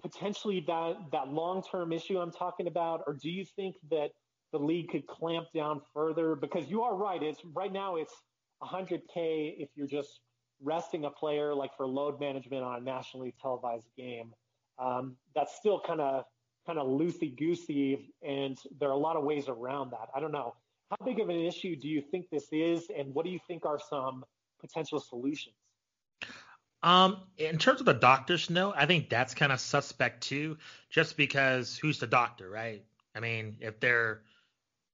[0.00, 4.10] potentially that that long term issue I'm talking about, or do you think that
[4.52, 6.34] the league could clamp down further?
[6.34, 7.22] Because you are right.
[7.22, 8.14] It's right now it's
[8.62, 10.20] 100k if you're just
[10.62, 14.32] resting a player like for load management on a nationally televised game.
[14.78, 16.24] Um, that's still kind of
[16.66, 20.08] kind of loosey goosey, and there are a lot of ways around that.
[20.14, 20.54] I don't know.
[20.90, 23.64] How big of an issue do you think this is, and what do you think
[23.64, 24.24] are some
[24.60, 25.54] potential solutions?
[26.82, 30.56] Um, in terms of the doctor's note, I think that's kind of suspect too,
[30.88, 32.82] just because who's the doctor, right?
[33.14, 34.22] I mean, if they're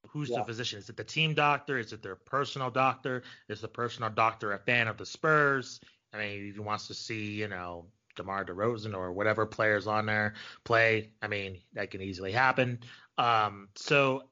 [0.08, 0.38] who's yeah.
[0.38, 0.78] the physician?
[0.78, 1.78] Is it the team doctor?
[1.78, 3.22] Is it their personal doctor?
[3.48, 5.80] Is the personal doctor a fan of the Spurs?
[6.12, 7.86] I mean, if he wants to see, you know,
[8.16, 10.34] DeMar DeRozan or whatever players on there
[10.64, 12.80] play, I mean, that can easily happen.
[13.18, 14.24] Um, so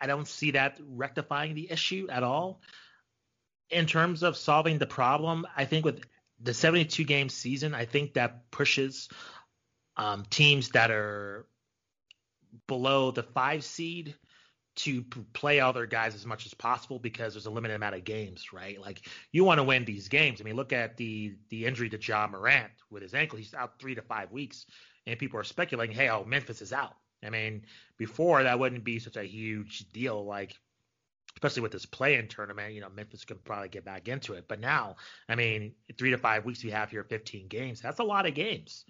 [0.00, 2.60] I don't see that rectifying the issue at all.
[3.70, 6.04] In terms of solving the problem, I think with
[6.40, 9.08] the 72 game season, I think that pushes
[9.96, 11.46] um, teams that are
[12.66, 14.14] below the five seed
[14.76, 18.04] to play all their guys as much as possible because there's a limited amount of
[18.04, 18.80] games, right?
[18.80, 20.40] Like you want to win these games.
[20.40, 23.38] I mean, look at the the injury to Ja Morant with his ankle.
[23.38, 24.66] He's out three to five weeks,
[25.06, 26.94] and people are speculating, hey, oh, Memphis is out.
[27.26, 27.62] I mean,
[27.98, 30.56] before that wouldn't be such a huge deal, like
[31.36, 32.72] especially with this play-in tournament.
[32.72, 34.96] You know, Memphis could probably get back into it, but now,
[35.28, 37.80] I mean, three to five weeks we have here, 15 games.
[37.80, 38.84] That's a lot of games.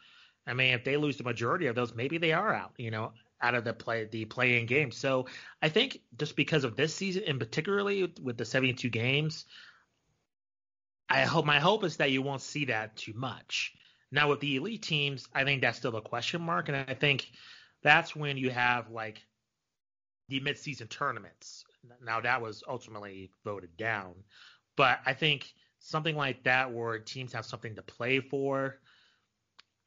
[0.46, 2.72] I mean, if they lose the majority of those, maybe they are out.
[2.76, 3.12] You know,
[3.42, 4.92] out of the play the play in game.
[4.92, 5.26] So
[5.60, 9.44] I think just because of this season and particularly with the 72 games,
[11.08, 13.74] I hope my hope is that you won't see that too much.
[14.12, 17.30] Now with the elite teams, I think that's still a question mark, and I think
[17.86, 19.22] that's when you have like
[20.28, 21.64] the midseason tournaments.
[22.04, 24.14] Now that was ultimately voted down,
[24.76, 28.78] but I think something like that where teams have something to play for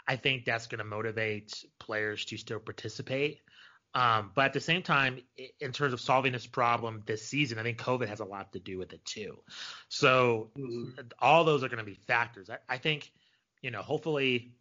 [0.10, 3.42] I think that's going to motivate players to still participate.
[3.94, 5.20] Um, but at the same time,
[5.60, 8.60] in terms of solving this problem this season, I think COVID has a lot to
[8.60, 9.38] do with it too.
[9.88, 11.00] So mm-hmm.
[11.20, 12.50] all those are going to be factors.
[12.50, 13.12] I, I, think,
[13.62, 14.54] you know, hopefully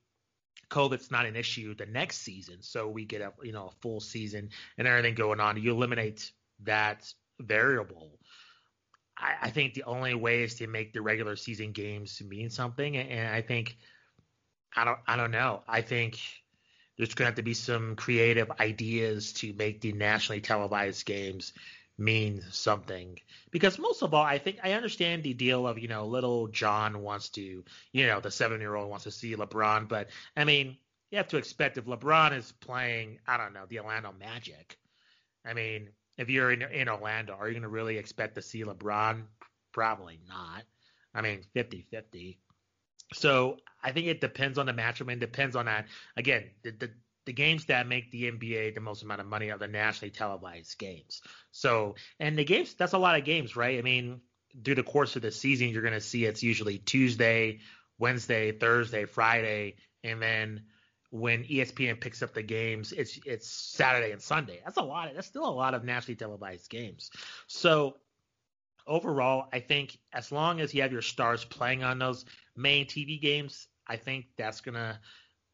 [0.71, 2.59] COVID's not an issue the next season.
[2.61, 5.61] So we get a, you know, a full season and everything going on.
[5.61, 6.31] You eliminate
[6.65, 8.19] that variable.
[9.17, 12.97] I, I think the only way is to make the regular season games mean something.
[12.97, 13.77] And, and I think–
[14.77, 15.63] I don't I don't know.
[15.67, 16.21] I think
[16.97, 21.55] there's going to have to be some creative ideas to make the nationally televised games
[21.99, 23.19] mean something.
[23.51, 27.03] Because most of all, I think I understand the deal of, you know, little John
[27.03, 29.89] wants to, you know, the seven year old wants to see LeBron.
[29.89, 30.77] But I mean,
[31.11, 34.79] you have to expect if LeBron is playing, I don't know, the Orlando Magic.
[35.45, 38.65] I mean, if you're in, in Orlando, are you going to really expect to see
[38.65, 39.23] LeBron?
[39.73, 40.65] Probably not.
[41.15, 42.39] I mean, 50 50.
[43.15, 45.87] So I think it depends on the matchup and depends on that.
[46.17, 46.91] Again, the, the,
[47.29, 50.79] the games that make the NBA the most amount of money are the nationally televised
[50.79, 51.21] games.
[51.53, 53.79] So, and the games, that's a lot of games, right?
[53.79, 54.23] I mean,
[54.65, 57.59] through the course of the season, you're going to see it's usually Tuesday,
[57.99, 60.63] Wednesday, Thursday, Friday, and then
[61.11, 64.61] when ESPN picks up the games, it's it's Saturday and Sunday.
[64.65, 65.09] That's a lot.
[65.09, 67.11] Of, that's still a lot of nationally televised games.
[67.47, 67.99] So
[68.87, 72.25] overall, I think as long as you have your stars playing on those
[72.57, 74.99] main TV games, I think that's gonna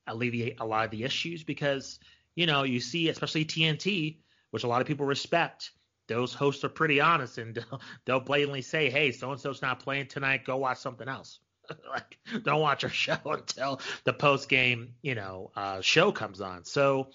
[0.06, 1.98] alleviate a lot of the issues because
[2.34, 4.18] you know you see especially TNT,
[4.50, 5.70] which a lot of people respect.
[6.06, 7.58] Those hosts are pretty honest and
[8.04, 10.44] they'll, blatantly say, "Hey, so and so's not playing tonight.
[10.44, 11.38] Go watch something else."
[11.88, 16.64] like, don't watch our show until the post game, you know, uh, show comes on.
[16.64, 17.08] So,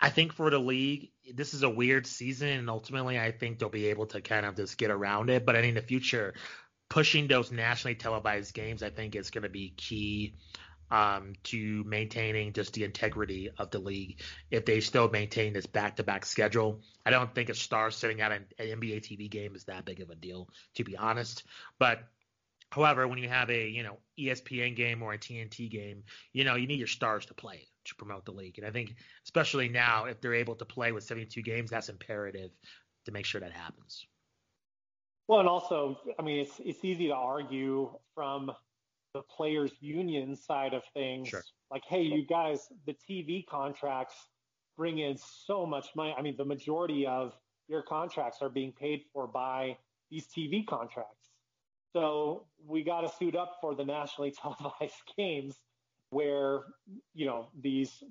[0.00, 3.68] I think for the league, this is a weird season, and ultimately, I think they'll
[3.68, 5.46] be able to kind of just get around it.
[5.46, 6.34] But in the future,
[6.88, 10.34] pushing those nationally televised games, I think, is going to be key
[10.94, 14.20] um, to maintaining just the integrity of the league
[14.52, 16.82] if they still maintain this back-to-back schedule.
[17.04, 20.00] I don't think a star sitting out an, an NBA TV game is that big
[20.00, 21.42] of a deal, to be honest.
[21.80, 22.04] But
[22.70, 26.54] however, when you have a you know ESPN game or a TNT game, you know
[26.54, 30.04] you need your stars to play to promote the league, and I think especially now
[30.04, 32.52] if they're able to play with 72 games, that's imperative
[33.06, 34.06] to make sure that happens.
[35.26, 38.52] Well, and also, I mean, it's it's easy to argue from
[39.14, 41.42] the players' union side of things, sure.
[41.70, 44.14] like, hey, you guys, the TV contracts
[44.76, 46.14] bring in so much money.
[46.18, 47.32] I mean, the majority of
[47.68, 49.78] your contracts are being paid for by
[50.10, 51.30] these TV contracts.
[51.92, 55.60] So we got to suit up for the nationally televised games
[56.10, 56.64] where,
[57.14, 58.02] you know, these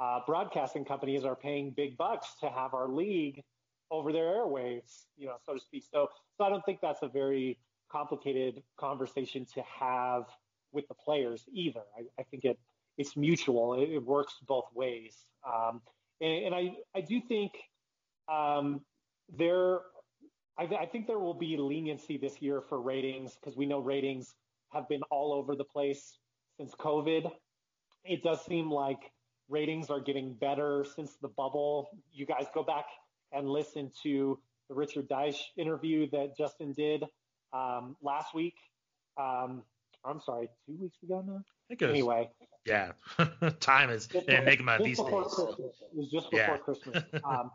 [0.00, 3.42] uh, broadcasting companies are paying big bucks to have our league
[3.90, 5.84] over their airwaves, you know, so to speak.
[5.90, 7.58] So, so I don't think that's a very
[7.90, 10.24] complicated conversation to have
[10.72, 11.82] with the players either.
[11.96, 12.58] I, I think it
[12.96, 13.74] it's mutual.
[13.74, 15.14] It, it works both ways.
[15.46, 15.80] Um,
[16.20, 17.52] and, and, I I do think
[18.30, 18.80] um,
[19.36, 19.80] there
[20.58, 24.34] I, I think there will be leniency this year for ratings because we know ratings
[24.72, 26.18] have been all over the place
[26.58, 27.30] since COVID.
[28.04, 28.98] It does seem like
[29.48, 31.88] ratings are getting better since the bubble.
[32.12, 32.86] You guys go back
[33.32, 34.38] and listen to
[34.68, 37.04] the Richard Deitsch interview that Justin did
[37.52, 38.54] um, last week.
[39.18, 39.62] Um,
[40.04, 41.42] I'm sorry, two weeks ago now.
[41.86, 42.30] anyway,
[42.64, 42.92] yeah,
[43.60, 45.06] time is an enigma these days.
[45.08, 45.56] So.
[45.58, 46.56] It was just before yeah.
[46.58, 47.04] Christmas.
[47.24, 47.50] Um,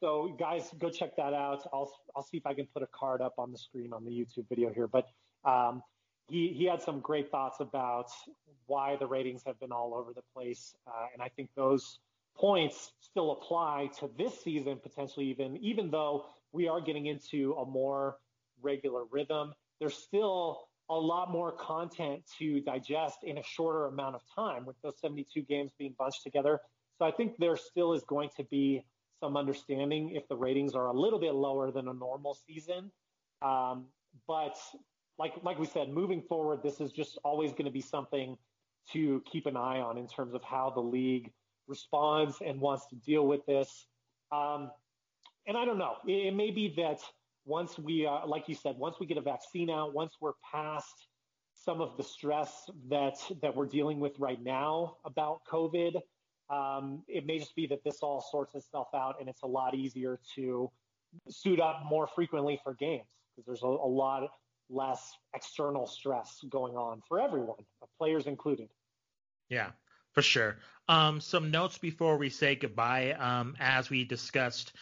[0.00, 1.66] so guys, go check that out.
[1.72, 4.10] I'll I'll see if I can put a card up on the screen on the
[4.10, 4.88] YouTube video here.
[4.88, 5.06] But
[5.44, 5.82] um,
[6.28, 8.10] he he had some great thoughts about
[8.66, 11.98] why the ratings have been all over the place, uh, and I think those
[12.36, 17.66] points still apply to this season potentially even even though we are getting into a
[17.66, 18.16] more
[18.62, 19.52] regular rhythm.
[19.80, 20.68] There's still
[20.98, 25.42] a lot more content to digest in a shorter amount of time with those 72
[25.42, 26.60] games being bunched together.
[26.98, 28.84] So I think there still is going to be
[29.20, 32.90] some understanding if the ratings are a little bit lower than a normal season.
[33.40, 33.86] Um,
[34.26, 34.56] but
[35.18, 38.36] like like we said, moving forward, this is just always going to be something
[38.92, 41.30] to keep an eye on in terms of how the league
[41.68, 43.86] responds and wants to deal with this.
[44.32, 44.70] Um,
[45.46, 45.94] and I don't know.
[46.06, 47.00] It, it may be that
[47.44, 51.06] once we, uh, like you said, once we get a vaccine out, once we're past
[51.54, 55.96] some of the stress that that we're dealing with right now about COVID,
[56.50, 59.74] um, it may just be that this all sorts itself out, and it's a lot
[59.74, 60.70] easier to
[61.28, 63.04] suit up more frequently for games
[63.36, 64.28] because there's a, a lot
[64.70, 67.58] less external stress going on for everyone,
[67.98, 68.68] players included.
[69.48, 69.70] Yeah,
[70.12, 70.56] for sure.
[70.88, 73.12] Um, some notes before we say goodbye.
[73.12, 74.72] Um, as we discussed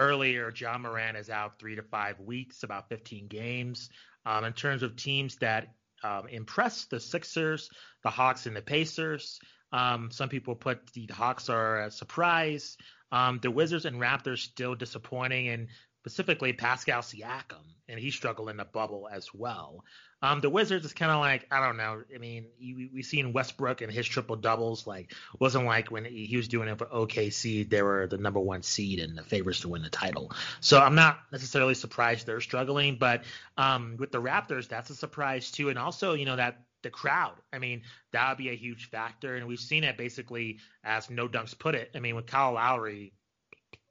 [0.00, 3.90] earlier, Ja Morant is out three to five weeks, about 15 games.
[4.24, 5.68] Um, in terms of teams that
[6.02, 7.68] um, impressed, the Sixers,
[8.02, 9.38] the Hawks, and the Pacers.
[9.72, 12.76] Um, some people put the Hawks are a surprise.
[13.12, 15.68] Um, the Wizards and Raptors still disappointing, and
[16.00, 19.84] specifically Pascal Siakam, and he struggled in the bubble as well.
[20.22, 22.02] Um, the Wizards is kind of like I don't know.
[22.14, 24.86] I mean, we we seen Westbrook and his triple doubles.
[24.86, 28.62] Like wasn't like when he was doing it for OKC, they were the number one
[28.62, 30.32] seed and the favorites to win the title.
[30.60, 33.24] So I'm not necessarily surprised they're struggling, but
[33.56, 35.68] um, with the Raptors, that's a surprise too.
[35.68, 37.34] And also, you know that the crowd.
[37.52, 37.82] I mean,
[38.12, 41.74] that would be a huge factor, and we've seen it basically as No Dunks put
[41.74, 41.90] it.
[41.94, 43.12] I mean, with Kyle Lowry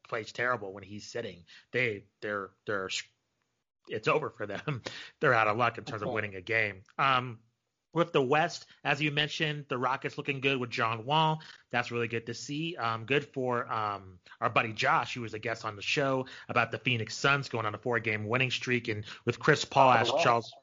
[0.09, 2.89] plays terrible when he's sitting, they they're they're
[3.87, 4.81] it's over for them.
[5.19, 6.09] they're out of luck in terms okay.
[6.09, 6.81] of winning a game.
[6.97, 7.39] Um,
[7.93, 11.41] with the West, as you mentioned, the Rockets looking good with John Wall.
[11.71, 12.75] That's really good to see.
[12.75, 16.71] Um, good for um, our buddy Josh, who was a guest on the show about
[16.71, 20.53] the Phoenix Suns going on a four-game winning streak, and with Chris Paul as Charles,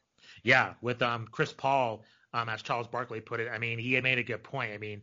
[0.44, 3.48] yeah, with um, Chris Paul um, as Charles Barkley put it.
[3.52, 4.72] I mean, he made a good point.
[4.72, 5.02] I mean,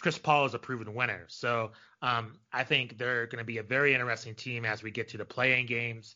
[0.00, 1.72] Chris Paul is a proven winner, so
[2.02, 5.18] um, I think they're going to be a very interesting team as we get to
[5.18, 6.14] the playing games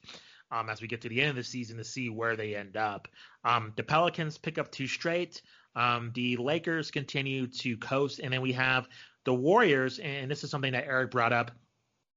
[0.53, 2.77] um, as we get to the end of the season to see where they end
[2.77, 3.09] up.
[3.43, 5.41] Um, the Pelicans pick up two straight.
[5.75, 8.87] Um, the Lakers continue to coast, and then we have
[9.25, 11.51] the Warriors, and this is something that Eric brought up.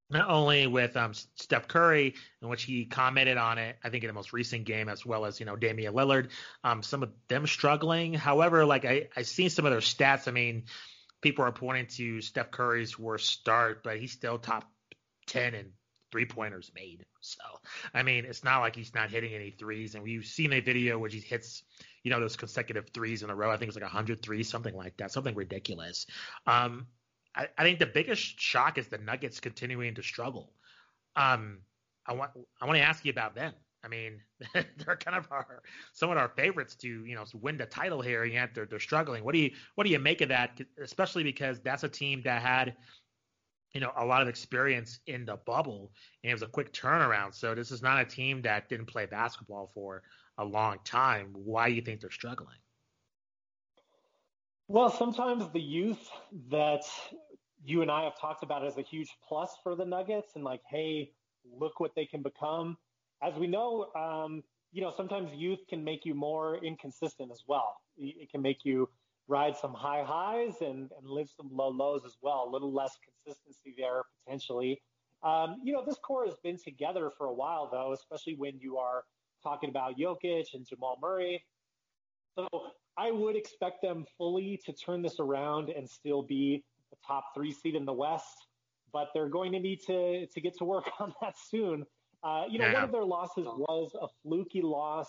[0.07, 4.07] Not only with um, Steph Curry, in which he commented on it, I think in
[4.07, 6.29] the most recent game, as well as you know Damian Lillard,
[6.63, 8.13] um, some of them struggling.
[8.13, 10.27] However, like I I seen some of their stats.
[10.27, 10.65] I mean,
[11.25, 14.71] people are pointing to Steph Curry's worst start, but he's still top
[15.25, 15.71] ten in
[16.11, 17.03] three pointers made.
[17.19, 17.41] So,
[17.95, 19.95] I mean, it's not like he's not hitting any threes.
[19.95, 21.63] And we've seen a video where he hits,
[22.03, 23.49] you know, those consecutive threes in a row.
[23.49, 26.05] I think it's like 100 threes, something like that, something ridiculous.
[26.45, 26.85] Um,
[27.35, 30.53] I, I think the biggest shock is the Nuggets continuing to struggle.
[31.15, 31.61] Um,
[32.05, 33.53] I want I want to ask you about them.
[33.85, 34.19] I mean,
[34.53, 35.61] they're kind of our
[35.93, 38.79] some of our favorites to you know win the title here, and yet they're they're
[38.79, 39.23] struggling.
[39.23, 40.59] What do you what do you make of that?
[40.81, 42.75] Especially because that's a team that had
[43.75, 45.91] you know, a lot of experience in the bubble,
[46.23, 47.35] and it was a quick turnaround.
[47.35, 50.01] So this is not a team that didn't play basketball for
[50.37, 51.27] a long time.
[51.33, 52.55] Why do you think they're struggling?
[54.69, 56.09] Well, sometimes the youth
[56.49, 56.83] that
[57.65, 60.61] you and I have talked about as a huge plus for the Nuggets, and like,
[60.69, 61.11] hey,
[61.59, 62.77] look what they can become.
[63.21, 67.77] As we know, um, you know, sometimes youth can make you more inconsistent as well.
[67.97, 68.89] It can make you
[69.27, 72.45] ride some high highs and, and live some low lows as well.
[72.47, 74.81] A little less consistency there potentially.
[75.23, 78.77] Um, you know, this core has been together for a while though, especially when you
[78.77, 79.03] are
[79.41, 81.43] talking about Jokic and Jamal Murray.
[82.37, 82.47] So
[82.97, 87.51] I would expect them fully to turn this around and still be the top three
[87.51, 88.47] seed in the West,
[88.93, 91.85] but they're going to need to to get to work on that soon.
[92.25, 92.73] Uh, you know, yeah.
[92.73, 95.07] one of their losses was a fluky loss.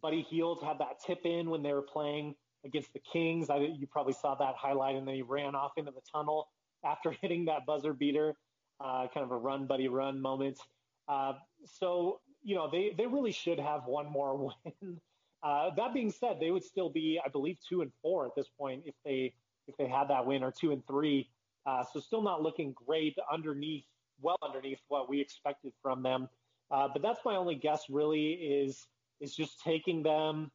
[0.00, 2.34] Buddy Hield had that tip in when they were playing
[2.64, 3.50] against the Kings.
[3.50, 6.48] I, you probably saw that highlight, and then he ran off into the tunnel
[6.82, 8.34] after hitting that buzzer beater,
[8.80, 10.58] uh, kind of a run, buddy, run moment.
[11.06, 11.34] Uh,
[11.66, 15.00] so, you know, they, they really should have one more win.
[15.42, 18.48] Uh, that being said, they would still be, I believe, two and four at this
[18.58, 19.34] point if they
[19.66, 21.28] if they had that win, or two and three.
[21.66, 23.84] Uh, so still not looking great underneath,
[24.20, 26.28] well underneath what we expected from them.
[26.70, 28.86] Uh, but that's my only guess, really, is
[29.20, 30.50] is just taking them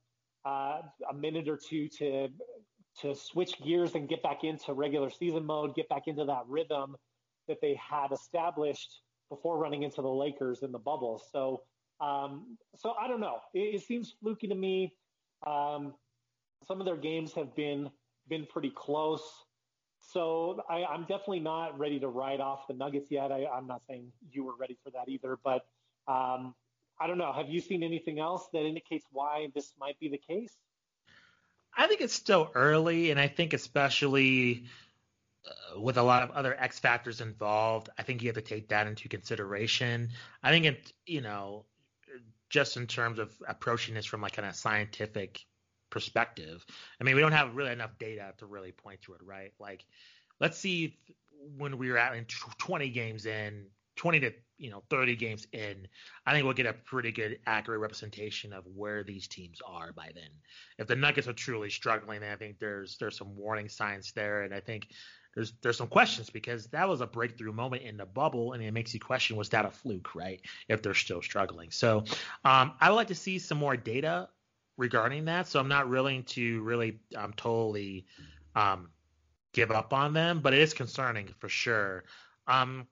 [0.45, 2.29] uh, a minute or two to
[3.01, 6.95] to switch gears and get back into regular season mode, get back into that rhythm
[7.47, 11.21] that they had established before running into the Lakers in the bubble.
[11.31, 11.61] So,
[12.01, 13.37] um, so I don't know.
[13.53, 14.95] It, it seems fluky to me.
[15.45, 15.93] Um,
[16.67, 17.89] some of their games have been
[18.27, 19.23] been pretty close.
[19.99, 23.31] So I, am definitely not ready to write off the Nuggets yet.
[23.31, 25.65] I, am not saying you were ready for that either, but
[26.09, 26.55] um,
[26.99, 27.31] I don't know.
[27.31, 30.51] Have you seen anything else that indicates why this might be the case?
[31.77, 34.65] I think it's still early, and I think especially
[35.45, 38.69] uh, with a lot of other X factors involved, I think you have to take
[38.69, 40.09] that into consideration.
[40.43, 41.65] I think it, you know,
[42.49, 45.45] just in terms of approaching this from like kind of scientific
[45.91, 46.65] perspective.
[46.99, 49.53] I mean, we don't have really enough data to really point to it, right?
[49.59, 49.85] Like,
[50.39, 50.97] let's see
[51.57, 53.67] when we were at in 20 games in,
[53.99, 55.85] 20 to you know 30 games in,
[56.25, 60.11] I think we'll get a pretty good accurate representation of where these teams are by
[60.15, 60.29] then.
[60.77, 64.53] If the Nuggets are truly struggling, I think there's there's some warning signs there, and
[64.53, 64.87] I think
[65.35, 68.71] there's there's some questions because that was a breakthrough moment in the bubble, and it
[68.71, 70.39] makes you question was that a fluke, right?
[70.69, 72.05] If they're still struggling, so
[72.45, 74.29] um, I would like to see some more data
[74.77, 75.49] regarding that.
[75.49, 78.05] So I'm not willing to really um, totally
[78.55, 78.91] um,
[79.51, 82.05] give up on them, but it is concerning for sure.
[82.47, 82.87] Um,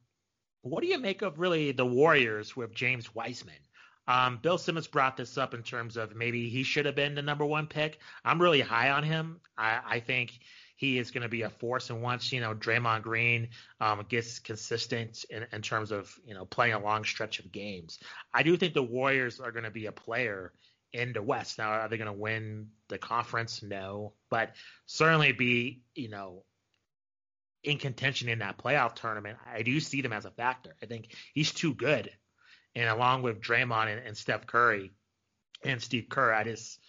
[0.70, 3.56] what do you make of really the Warriors with James Wiseman?
[4.08, 7.22] Um, Bill Simmons brought this up in terms of maybe he should have been the
[7.22, 8.00] number one pick.
[8.24, 9.42] I'm really high on him.
[9.58, 10.40] I, I think
[10.78, 11.90] he is going to be a force.
[11.90, 13.50] And once you know Draymond Green
[13.82, 18.00] um, gets consistent in, in, terms of you know playing a long stretch of games,
[18.34, 20.54] I do think the Warriors are going to be a player
[20.94, 21.58] in the West.
[21.58, 23.62] Now, are they going to win the conference?
[23.62, 24.54] No, but
[24.86, 26.44] certainly be you know
[27.68, 30.74] in contention in that playoff tournament, I do see them as a factor.
[30.82, 32.10] I think he's too good.
[32.76, 34.94] And along with Draymond and, and Steph Curry
[35.64, 36.80] and Steve Kerr, I just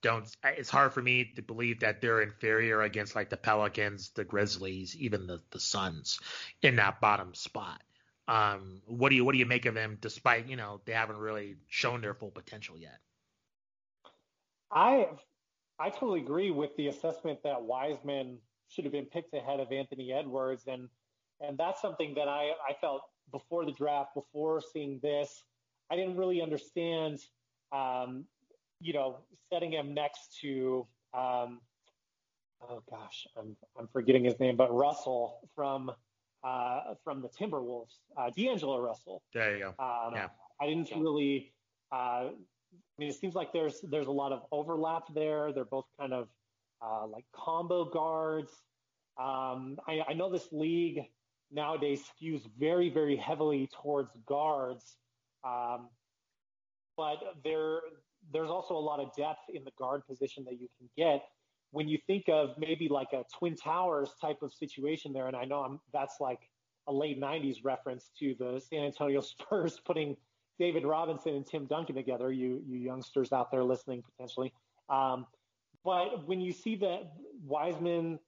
[0.00, 0.24] don't.
[0.44, 4.94] It's hard for me to believe that they're inferior against like the Pelicans, the Grizzlies,
[4.96, 6.20] even the the Suns
[6.62, 7.82] in that bottom spot.
[8.28, 11.16] Um, what do you what do you make of them, despite you know they haven't
[11.16, 12.98] really shown their full potential yet?
[14.70, 15.08] I
[15.80, 18.38] I totally agree with the assessment that Wiseman
[18.72, 20.88] should have been picked ahead of Anthony Edwards, and
[21.40, 25.44] and that's something that I I felt before the draft, before seeing this,
[25.90, 27.20] I didn't really understand.
[27.72, 28.24] Um,
[28.80, 29.18] you know,
[29.50, 31.60] setting him next to um,
[32.68, 35.90] oh gosh, I'm I'm forgetting his name, but Russell from
[36.44, 39.22] uh, from the Timberwolves, uh, D'Angelo Russell.
[39.34, 39.84] There you go.
[39.84, 40.28] Um, yeah.
[40.60, 41.52] I didn't really.
[41.90, 45.52] Uh, I mean, it seems like there's there's a lot of overlap there.
[45.52, 46.28] They're both kind of
[46.84, 48.52] uh, like combo guards.
[49.18, 51.00] Um, I, I know this league
[51.50, 54.96] nowadays skews very very heavily towards guards,
[55.44, 55.88] um,
[56.96, 57.80] but there
[58.32, 61.22] there's also a lot of depth in the guard position that you can get
[61.72, 65.44] when you think of maybe like a Twin Towers type of situation there, and I
[65.44, 66.38] know I'm, that's like
[66.86, 70.16] a late 90s reference to the San Antonio Spurs putting
[70.58, 74.52] David Robinson and Tim Duncan together, you, you youngsters out there listening potentially.
[74.90, 75.26] Um,
[75.84, 77.12] but when you see that
[77.44, 78.18] Wiseman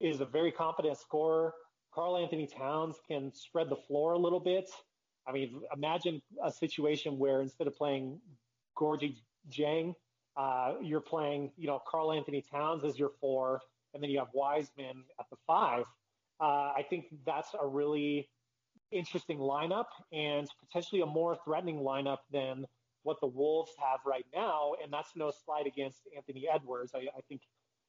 [0.00, 1.54] is a very competent scorer,
[1.94, 4.68] Karl-Anthony Towns can spread the floor a little bit.
[5.26, 8.20] I mean, imagine a situation where instead of playing
[8.76, 9.16] Gorgui
[9.50, 9.94] Dieng,
[10.36, 13.60] uh, you're playing, you know, Karl-Anthony Towns as your four,
[13.94, 15.84] and then you have Wiseman at the five.
[16.38, 18.28] Uh, I think that's a really
[18.92, 22.66] interesting lineup and potentially a more threatening lineup than
[23.06, 24.72] what the Wolves have right now.
[24.82, 26.92] And that's no slight against Anthony Edwards.
[26.94, 27.42] I, I think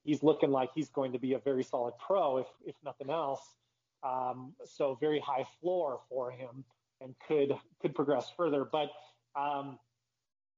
[0.03, 3.41] he's looking like he's going to be a very solid pro, if if nothing else.
[4.03, 6.63] Um, so very high floor for him
[7.01, 8.63] and could could progress further.
[8.63, 8.89] But
[9.35, 9.79] um,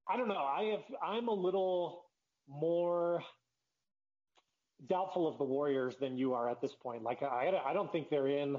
[0.08, 0.36] I don't know.
[0.36, 2.04] I have I'm a little
[2.48, 3.24] more
[4.90, 7.04] doubtful of the Warriors than you are at this point.
[7.04, 8.58] Like I I don't think they're in.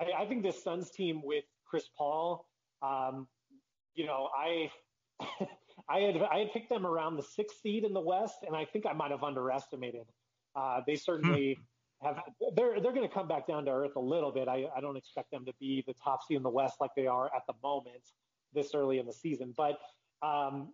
[0.00, 2.48] I, I think this Suns team with Chris Paul.
[2.80, 3.28] Um,
[3.94, 4.70] you know, I
[5.88, 8.64] I had I had picked them around the sixth seed in the West, and I
[8.64, 10.06] think I might have underestimated.
[10.56, 11.58] Uh, they certainly
[12.00, 12.06] hmm.
[12.06, 12.22] have.
[12.56, 14.48] They're they're going to come back down to earth a little bit.
[14.48, 17.06] I, I don't expect them to be the top seed in the West like they
[17.06, 18.02] are at the moment
[18.54, 19.78] this early in the season, but
[20.22, 20.68] um,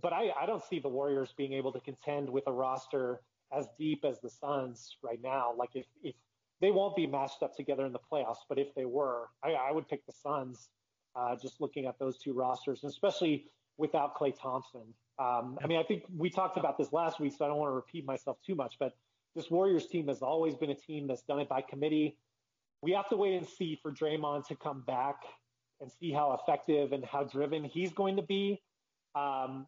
[0.00, 3.20] but I, I don't see the Warriors being able to contend with a roster
[3.56, 5.52] as deep as the Suns right now.
[5.56, 6.14] Like if, if
[6.60, 9.72] they won't be matched up together in the playoffs, but if they were, I, I
[9.72, 10.68] would pick the Suns.
[11.14, 13.44] Uh, just looking at those two rosters, especially
[13.76, 14.82] without Klay Thompson.
[15.18, 17.70] Um, I mean, I think we talked about this last week, so I don't want
[17.70, 18.76] to repeat myself too much.
[18.78, 18.94] But
[19.34, 22.16] this Warriors team has always been a team that's done it by committee.
[22.80, 25.16] We have to wait and see for Draymond to come back
[25.80, 28.62] and see how effective and how driven he's going to be.
[29.14, 29.66] Um,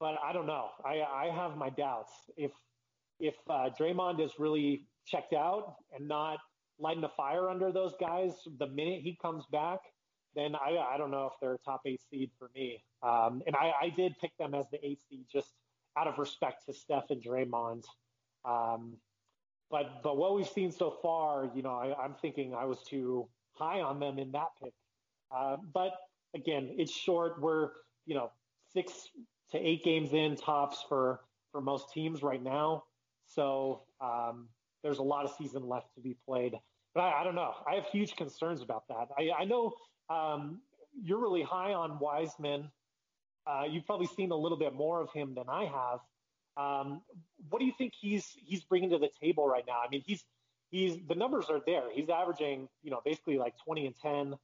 [0.00, 0.70] but I don't know.
[0.84, 2.12] I, I have my doubts.
[2.36, 2.50] If
[3.20, 6.38] if uh, Draymond is really checked out and not
[6.78, 9.80] lighting a fire under those guys the minute he comes back,
[10.34, 12.82] then I, I don't know if they're a top eight seed for me.
[13.02, 15.52] Um, and I, I did pick them as the eight seed just
[15.96, 17.84] out of respect to Steph and Draymond.
[18.44, 18.96] Um,
[19.70, 23.28] but but what we've seen so far, you know, I, am thinking I was too
[23.52, 24.72] high on them in that pick.
[25.34, 25.92] Uh, but
[26.34, 27.40] again, it's short.
[27.40, 27.70] We're
[28.06, 28.30] you know
[28.72, 29.08] six
[29.52, 31.20] to eight games in tops for
[31.52, 32.84] for most teams right now.
[33.28, 34.48] So um,
[34.82, 36.54] there's a lot of season left to be played.
[36.94, 37.54] But I, I don't know.
[37.68, 39.08] I have huge concerns about that.
[39.16, 39.72] I, I know
[40.10, 40.60] um,
[41.02, 42.70] you're really high on Wiseman.
[43.46, 46.00] Uh, you've probably seen a little bit more of him than I have.
[46.56, 47.00] Um,
[47.48, 49.78] what do you think he's he's bringing to the table right now?
[49.84, 50.24] I mean, he's
[50.70, 51.84] he's the numbers are there.
[51.92, 54.34] He's averaging, you know, basically like 20 and 10,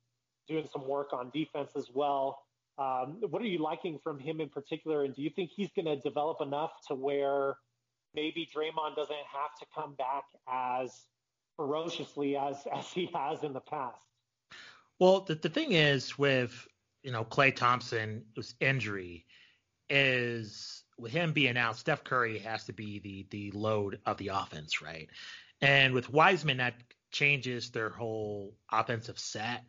[0.49, 2.39] doing some work on defense as well.
[2.79, 5.05] Um, what are you liking from him in particular?
[5.05, 7.57] And do you think he's going to develop enough to where
[8.15, 10.93] maybe Draymond doesn't have to come back as
[11.57, 13.99] ferociously as, as he has in the past?
[14.99, 16.67] Well, the, the thing is with,
[17.03, 19.27] you know, Klay Thompson's injury
[19.89, 24.29] is with him being out, Steph Curry has to be the the load of the
[24.29, 25.09] offense, right?
[25.61, 26.75] And with Wiseman, that
[27.13, 29.63] changes their whole offensive set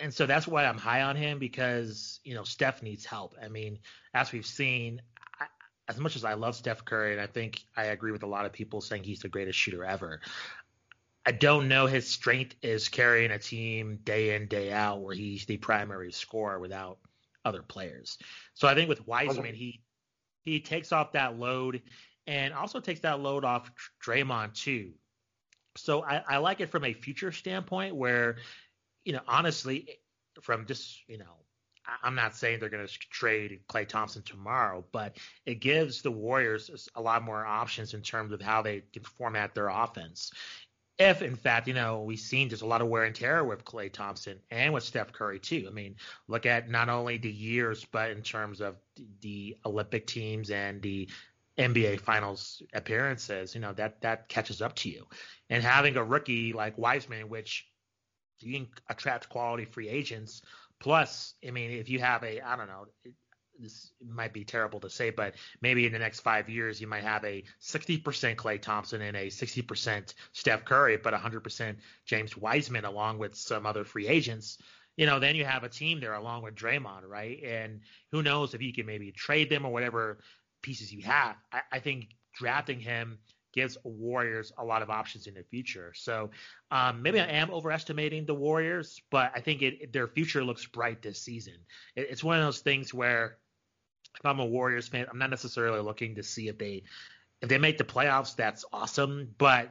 [0.00, 3.34] and so that's why I'm high on him because you know Steph needs help.
[3.42, 3.78] I mean,
[4.14, 5.00] as we've seen,
[5.40, 5.46] I,
[5.88, 8.46] as much as I love Steph Curry, and I think I agree with a lot
[8.46, 10.20] of people saying he's the greatest shooter ever.
[11.28, 15.44] I don't know his strength is carrying a team day in day out where he's
[15.44, 17.00] the primary scorer without
[17.44, 18.16] other players.
[18.54, 19.82] So I think with Wiseman, he
[20.44, 21.82] he takes off that load
[22.26, 23.70] and also takes that load off
[24.02, 24.92] Draymond too.
[25.76, 28.36] So I, I like it from a future standpoint where
[29.04, 29.98] you know, honestly,
[30.40, 31.36] from just, you know,
[32.02, 36.88] I'm not saying they're going to trade Klay Thompson tomorrow, but it gives the Warriors
[36.94, 40.30] a lot more options in terms of how they can format their offense.
[40.98, 43.64] If, in fact, you know, we've seen just a lot of wear and tear with
[43.64, 45.66] Klay Thompson and with Steph Curry, too.
[45.68, 45.94] I mean,
[46.26, 48.76] look at not only the years, but in terms of
[49.20, 51.08] the Olympic teams and the
[51.56, 55.06] NBA Finals appearances, you know, that, that catches up to you.
[55.50, 57.68] And having a rookie like Wiseman, which
[58.40, 60.42] you can attract quality free agents
[60.80, 62.86] Plus, I mean, if you have a, I don't know,
[63.58, 67.02] this might be terrible to say, but maybe in the next five years you might
[67.02, 68.02] have a 60%
[68.36, 73.84] Klay Thompson and a 60% Steph Curry, but 100% James Wiseman along with some other
[73.84, 74.58] free agents.
[74.96, 77.42] You know, then you have a team there along with Draymond, right?
[77.44, 77.80] And
[78.10, 80.18] who knows if you can maybe trade them or whatever
[80.62, 81.36] pieces you have.
[81.52, 83.18] I, I think drafting him
[83.52, 85.92] gives Warriors a lot of options in the future.
[85.94, 86.30] So
[86.70, 91.02] um, maybe I am overestimating the Warriors, but I think it, their future looks bright
[91.02, 91.54] this season.
[91.96, 93.38] It, it's one of those things where
[94.16, 96.82] if I'm a Warriors fan, I'm not necessarily looking to see if they
[97.40, 99.32] if they make the playoffs, that's awesome.
[99.38, 99.70] But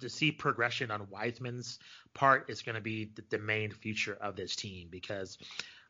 [0.00, 1.80] to see progression on Wiseman's
[2.14, 5.36] part is going to be the, the, main future of this team because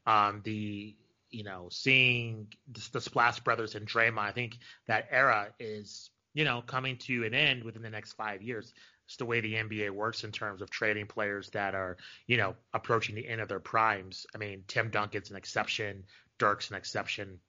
[0.06, 0.96] um, the
[1.30, 6.44] you know seeing the, the Splash Brothers and Draymond, I think that era is you
[6.44, 8.72] know, coming to an end within the next five years.
[9.06, 11.96] It's the way the NBA works in terms of trading players that are,
[12.28, 14.24] you know, approaching the end of their primes.
[14.34, 16.04] I mean, Tim Duncan's an exception,
[16.38, 17.40] Dirk's an exception,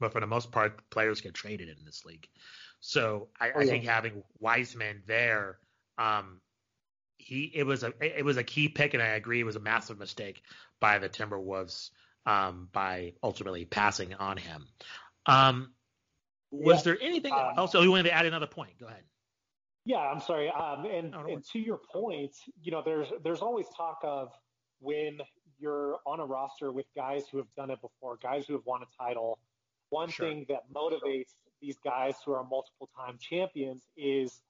[0.00, 2.28] but for the most part, players get traded in this league.
[2.80, 3.66] So I, oh, yeah.
[3.66, 5.58] I think having Wiseman there,
[5.98, 6.40] um,
[7.18, 9.60] he it was a it was a key pick, and I agree it was a
[9.60, 10.42] massive mistake
[10.80, 11.90] by the Timberwolves
[12.26, 14.66] um, by ultimately passing on him.
[15.26, 15.72] Um,
[16.50, 16.82] was yeah.
[16.92, 17.74] there anything um, else?
[17.74, 18.78] Oh, you wanted to add another point?
[18.80, 19.04] Go ahead.
[19.84, 20.50] Yeah, I'm sorry.
[20.50, 22.32] Um, and, and to your point,
[22.62, 24.30] you know, there's there's always talk of
[24.80, 25.18] when
[25.58, 28.82] you're on a roster with guys who have done it before, guys who have won
[28.82, 29.38] a title.
[29.90, 30.28] One sure.
[30.28, 34.40] thing that motivates these guys who are multiple time champions is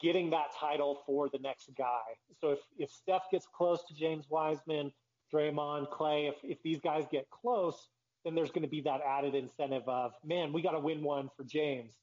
[0.00, 2.00] getting that title for the next guy.
[2.40, 4.92] So if, if Steph gets close to James Wiseman,
[5.32, 7.88] Draymond, Klay, if, if these guys get close,
[8.24, 11.28] then there's going to be that added incentive of, man, we got to win one
[11.36, 11.94] for James.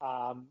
[0.00, 0.46] Um,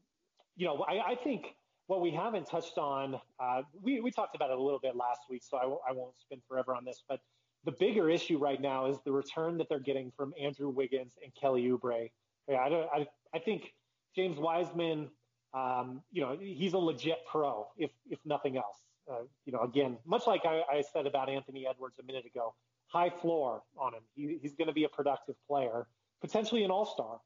[0.55, 1.55] you know, I, I, think
[1.87, 5.21] what we haven't touched on, uh, we, we talked about it a little bit last
[5.29, 7.19] week, so I w- I won't spin forever on this, but
[7.65, 11.33] the bigger issue right now is the return that they're getting from Andrew Wiggins and
[11.35, 12.09] Kelly Oubre.
[12.49, 13.73] Yeah, I, don't, I, I think
[14.15, 15.09] James Wiseman,
[15.53, 18.77] um, you know, he's a legit pro, if if nothing else.
[19.09, 22.53] Uh, you know, again, much like I, I said about Anthony Edwards a minute ago,
[22.87, 24.01] high floor on him.
[24.15, 25.87] He, he's going to be a productive player,
[26.21, 27.19] potentially an all star.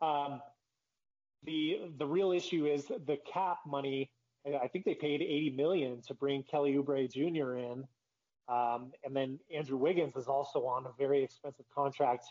[0.00, 0.40] Um,
[1.44, 4.10] the the real issue is the cap money.
[4.46, 7.56] I think they paid 80 million to bring Kelly Oubre Jr.
[7.56, 7.84] in,
[8.48, 12.24] um, and then Andrew Wiggins is also on a very expensive contract.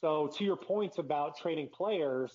[0.00, 2.32] So to your point about trading players,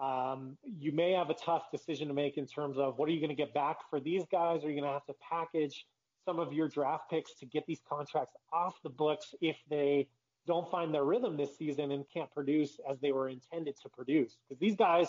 [0.00, 3.20] um, you may have a tough decision to make in terms of what are you
[3.20, 4.64] going to get back for these guys?
[4.64, 5.86] Are you going to have to package
[6.24, 10.06] some of your draft picks to get these contracts off the books if they
[10.46, 14.36] don't find their rhythm this season and can't produce as they were intended to produce.
[14.48, 15.08] Because these guys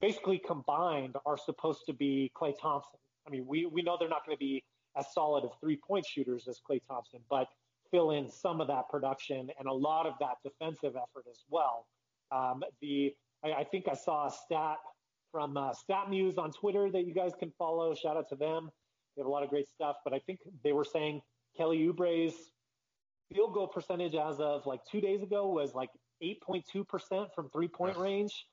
[0.00, 2.98] basically combined are supposed to be Klay Thompson.
[3.26, 4.64] I mean, we, we know they're not going to be
[4.96, 7.48] as solid of three point shooters as Klay Thompson, but
[7.90, 11.86] fill in some of that production and a lot of that defensive effort as well.
[12.32, 13.14] Um, the
[13.44, 14.76] I, I, think I saw a stat
[15.30, 17.94] from uh, StatMuse on Twitter that you guys can follow.
[17.94, 18.70] Shout out to them.
[19.16, 21.20] They have a lot of great stuff, but I think they were saying
[21.56, 22.34] Kelly Oubre's
[23.32, 25.90] field goal percentage as of like two days ago was like
[26.22, 28.46] 8.2% from three point range,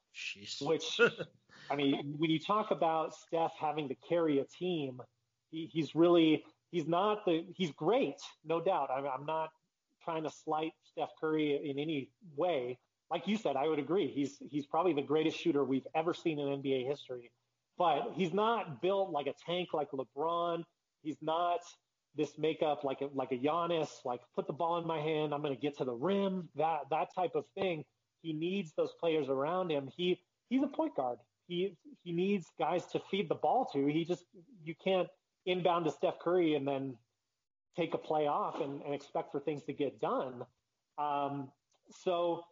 [0.62, 1.00] which,
[1.72, 5.02] I mean, when you talk about Steph having to carry a team,
[5.54, 8.90] he, he's really, he's not the, he's great, no doubt.
[8.92, 9.50] I'm, I'm not
[10.04, 12.78] trying to slight Steph Curry in any way.
[13.10, 14.08] Like you said, I would agree.
[14.08, 17.32] He's, he's probably the greatest shooter we've ever seen in NBA history
[17.78, 20.64] but he's not built like a tank like LeBron.
[21.02, 21.60] He's not
[22.16, 25.42] this makeup like a, like a Giannis, like put the ball in my hand, I'm
[25.42, 27.84] going to get to the rim, that that type of thing.
[28.22, 29.90] He needs those players around him.
[29.96, 31.18] He he's a point guard.
[31.48, 33.88] He he needs guys to feed the ball to.
[33.88, 34.24] He just
[34.64, 35.08] you can't
[35.46, 36.96] inbound to Steph Curry and then
[37.76, 40.46] take a play off and, and expect for things to get done.
[40.98, 41.50] Um,
[41.90, 42.44] so,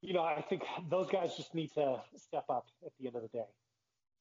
[0.00, 3.22] you know, I think those guys just need to step up at the end of
[3.22, 3.44] the day.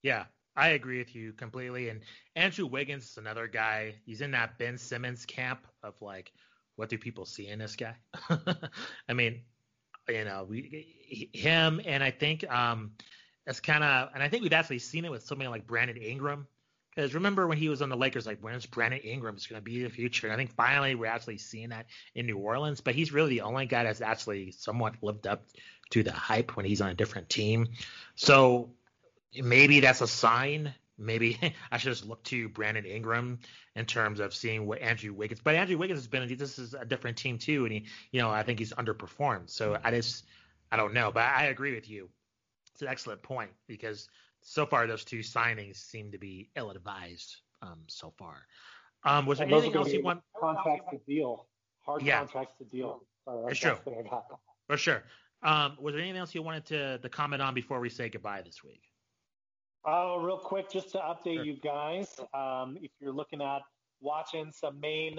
[0.03, 0.25] Yeah,
[0.55, 1.89] I agree with you completely.
[1.89, 2.01] And
[2.35, 3.95] Andrew Wiggins is another guy.
[4.05, 6.31] He's in that Ben Simmons camp of like,
[6.75, 7.95] what do people see in this guy?
[9.09, 9.41] I mean,
[10.09, 12.91] you know, we him and I think um
[13.45, 16.47] it's kind of and I think we've actually seen it with somebody like Brandon Ingram.
[16.93, 19.63] Because remember when he was on the Lakers, like when's Brandon Ingram is going to
[19.63, 20.27] be the future?
[20.27, 21.85] And I think finally we're actually seeing that
[22.15, 22.81] in New Orleans.
[22.81, 25.45] But he's really the only guy that's actually somewhat lived up
[25.91, 27.69] to the hype when he's on a different team.
[28.15, 28.71] So
[29.33, 30.73] maybe that's a sign.
[30.97, 31.39] Maybe
[31.71, 33.39] I should just look to Brandon Ingram
[33.75, 35.41] in terms of seeing what Andrew Wiggins.
[35.41, 38.29] But Andrew Wiggins has been this is a different team too, and he, you know,
[38.29, 39.49] I think he's underperformed.
[39.49, 40.25] So I just
[40.71, 42.09] I don't know, but I agree with you.
[42.73, 44.09] It's an excellent point because
[44.41, 48.45] so far those two signings seem to be ill-advised um, so far.
[49.03, 50.21] Um, was there and anything else you want?
[50.39, 51.47] Contracts to deal,
[51.85, 52.19] hard yeah.
[52.19, 53.01] contracts to deal.
[53.25, 53.77] Sorry, true.
[54.67, 55.03] For sure.
[55.43, 58.41] Um, was there anything else you wanted to, to comment on before we say goodbye
[58.43, 58.83] this week?
[59.83, 61.43] Oh, real quick, just to update sure.
[61.43, 63.61] you guys, um, if you're looking at
[63.99, 65.17] watching some main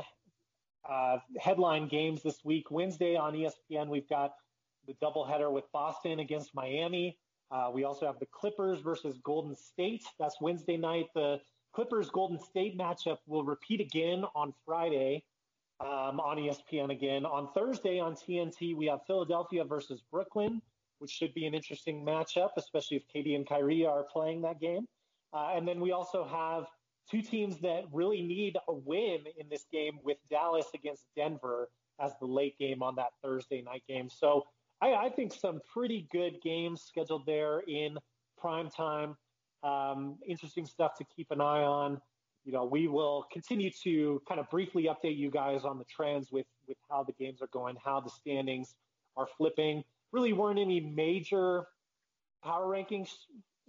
[0.89, 4.35] uh, headline games this week, Wednesday on ESPN, we've got
[4.87, 7.19] the doubleheader with Boston against Miami.
[7.53, 10.05] Uh, we also have the Clippers versus Golden State.
[10.19, 11.07] That's Wednesday night.
[11.15, 11.39] The
[11.75, 15.25] Clippers Golden State matchup will repeat again on Friday
[15.81, 17.27] um, on ESPN again.
[17.27, 20.63] On Thursday on TNT, we have Philadelphia versus Brooklyn,
[20.99, 24.87] which should be an interesting matchup, especially if KD and Kyrie are playing that game.
[25.35, 26.67] Uh, and then we also have
[27.11, 31.69] two teams that really need a win in this game with Dallas against Denver
[32.01, 34.09] as the late game on that Thursday night game.
[34.09, 34.47] So
[34.83, 37.97] I, I think some pretty good games scheduled there in
[38.37, 39.17] prime time.
[39.63, 42.01] Um, interesting stuff to keep an eye on.
[42.45, 46.33] You know, we will continue to kind of briefly update you guys on the trends
[46.33, 48.75] with with how the games are going, how the standings
[49.17, 49.85] are flipping.
[50.11, 51.67] Really weren't any major
[52.43, 53.11] power rankings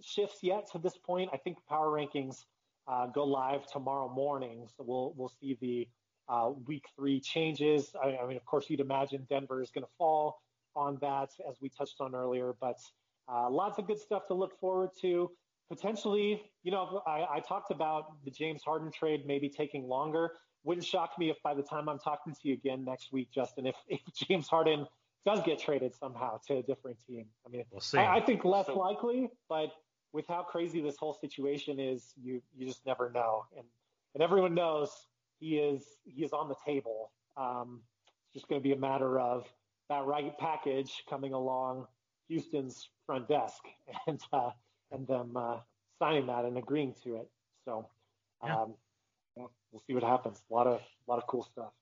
[0.02, 1.30] shifts yet to this point.
[1.32, 2.44] I think power rankings
[2.88, 5.86] uh, go live tomorrow morning, so we'll we'll see the
[6.28, 7.94] uh, week three changes.
[8.02, 10.40] I, I, mean, of course, you'd imagine Denver is going to fall
[10.76, 12.54] on that, as we touched on earlier.
[12.60, 12.78] But
[13.32, 15.30] uh, lots of good stuff to look forward to.
[15.70, 20.32] Potentially, you know, I, I talked about the James Harden trade maybe taking longer.
[20.62, 23.66] Wouldn't shock me if by the time I'm talking to you again next week, Justin,
[23.66, 24.86] if, if James Harden
[25.24, 27.26] does get traded somehow to a different team.
[27.46, 27.98] I mean, we'll see.
[27.98, 29.70] I, I think less so, likely, but
[30.12, 33.46] with how crazy this whole situation is, you you just never know.
[33.56, 33.66] And
[34.14, 34.90] and everyone knows
[35.40, 37.10] he is he is on the table.
[37.36, 37.80] Um,
[38.26, 39.46] it's just going to be a matter of
[39.94, 41.86] that right package coming along
[42.28, 43.62] Houston's front desk
[44.06, 44.50] and uh,
[44.90, 45.58] and them uh,
[45.98, 47.28] signing that and agreeing to it.
[47.64, 47.88] So
[48.42, 48.74] um,
[49.36, 49.44] yeah.
[49.72, 50.42] we'll see what happens.
[50.50, 51.72] A lot of a lot of cool stuff.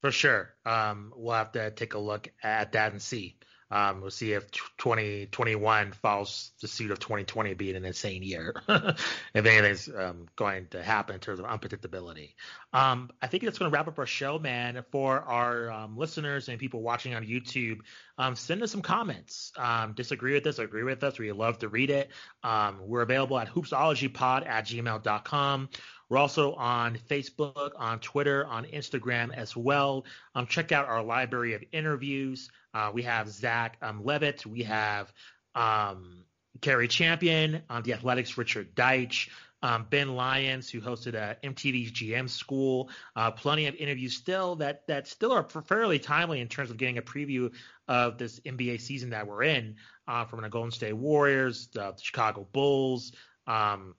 [0.00, 0.54] For sure.
[0.66, 3.36] Um, we'll have to take a look at that and see.
[3.72, 8.96] Um, we'll see if 2021 follows the suit of 2020 being an insane year, if
[9.34, 12.34] anything's um, going to happen in terms of unpredictability.
[12.74, 14.84] Um, I think that's going to wrap up our show, man.
[14.92, 17.78] For our um, listeners and people watching on YouTube,
[18.18, 19.52] um, send us some comments.
[19.56, 21.18] Um, disagree with us, agree with us.
[21.18, 22.10] We love to read it.
[22.44, 25.68] we're available at hoopsologypod at gmail.com.
[26.12, 30.04] We're also on Facebook, on Twitter, on Instagram as well.
[30.34, 32.50] Um, check out our library of interviews.
[32.74, 34.44] Uh, we have Zach um, Levitt.
[34.44, 35.10] We have
[35.54, 36.24] um,
[36.60, 39.30] Cari Champion on the Athletics, Richard Deitsch.
[39.62, 42.90] Um, ben Lyons, who hosted a MTV's GM School.
[43.16, 46.98] Uh, plenty of interviews still that that still are fairly timely in terms of getting
[46.98, 47.50] a preview
[47.88, 49.76] of this NBA season that we're in
[50.06, 53.12] uh, from the Golden State Warriors, the Chicago Bulls,
[53.46, 53.94] um,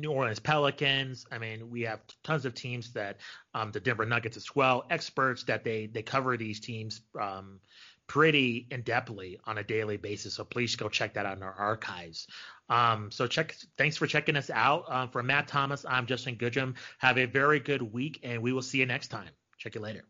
[0.00, 1.26] New Orleans Pelicans.
[1.30, 3.18] I mean, we have tons of teams that
[3.54, 4.84] um, the Denver Nuggets as well.
[4.90, 7.60] Experts that they they cover these teams um,
[8.06, 10.34] pretty in depthly on a daily basis.
[10.34, 12.26] So please go check that out in our archives.
[12.68, 13.56] Um, so check.
[13.76, 14.84] Thanks for checking us out.
[14.88, 16.74] Um, for Matt Thomas, I'm Justin Goodrum.
[16.98, 19.30] Have a very good week, and we will see you next time.
[19.58, 20.04] Check you later.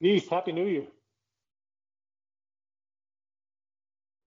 [0.00, 0.28] Peace.
[0.28, 0.86] Happy New Year.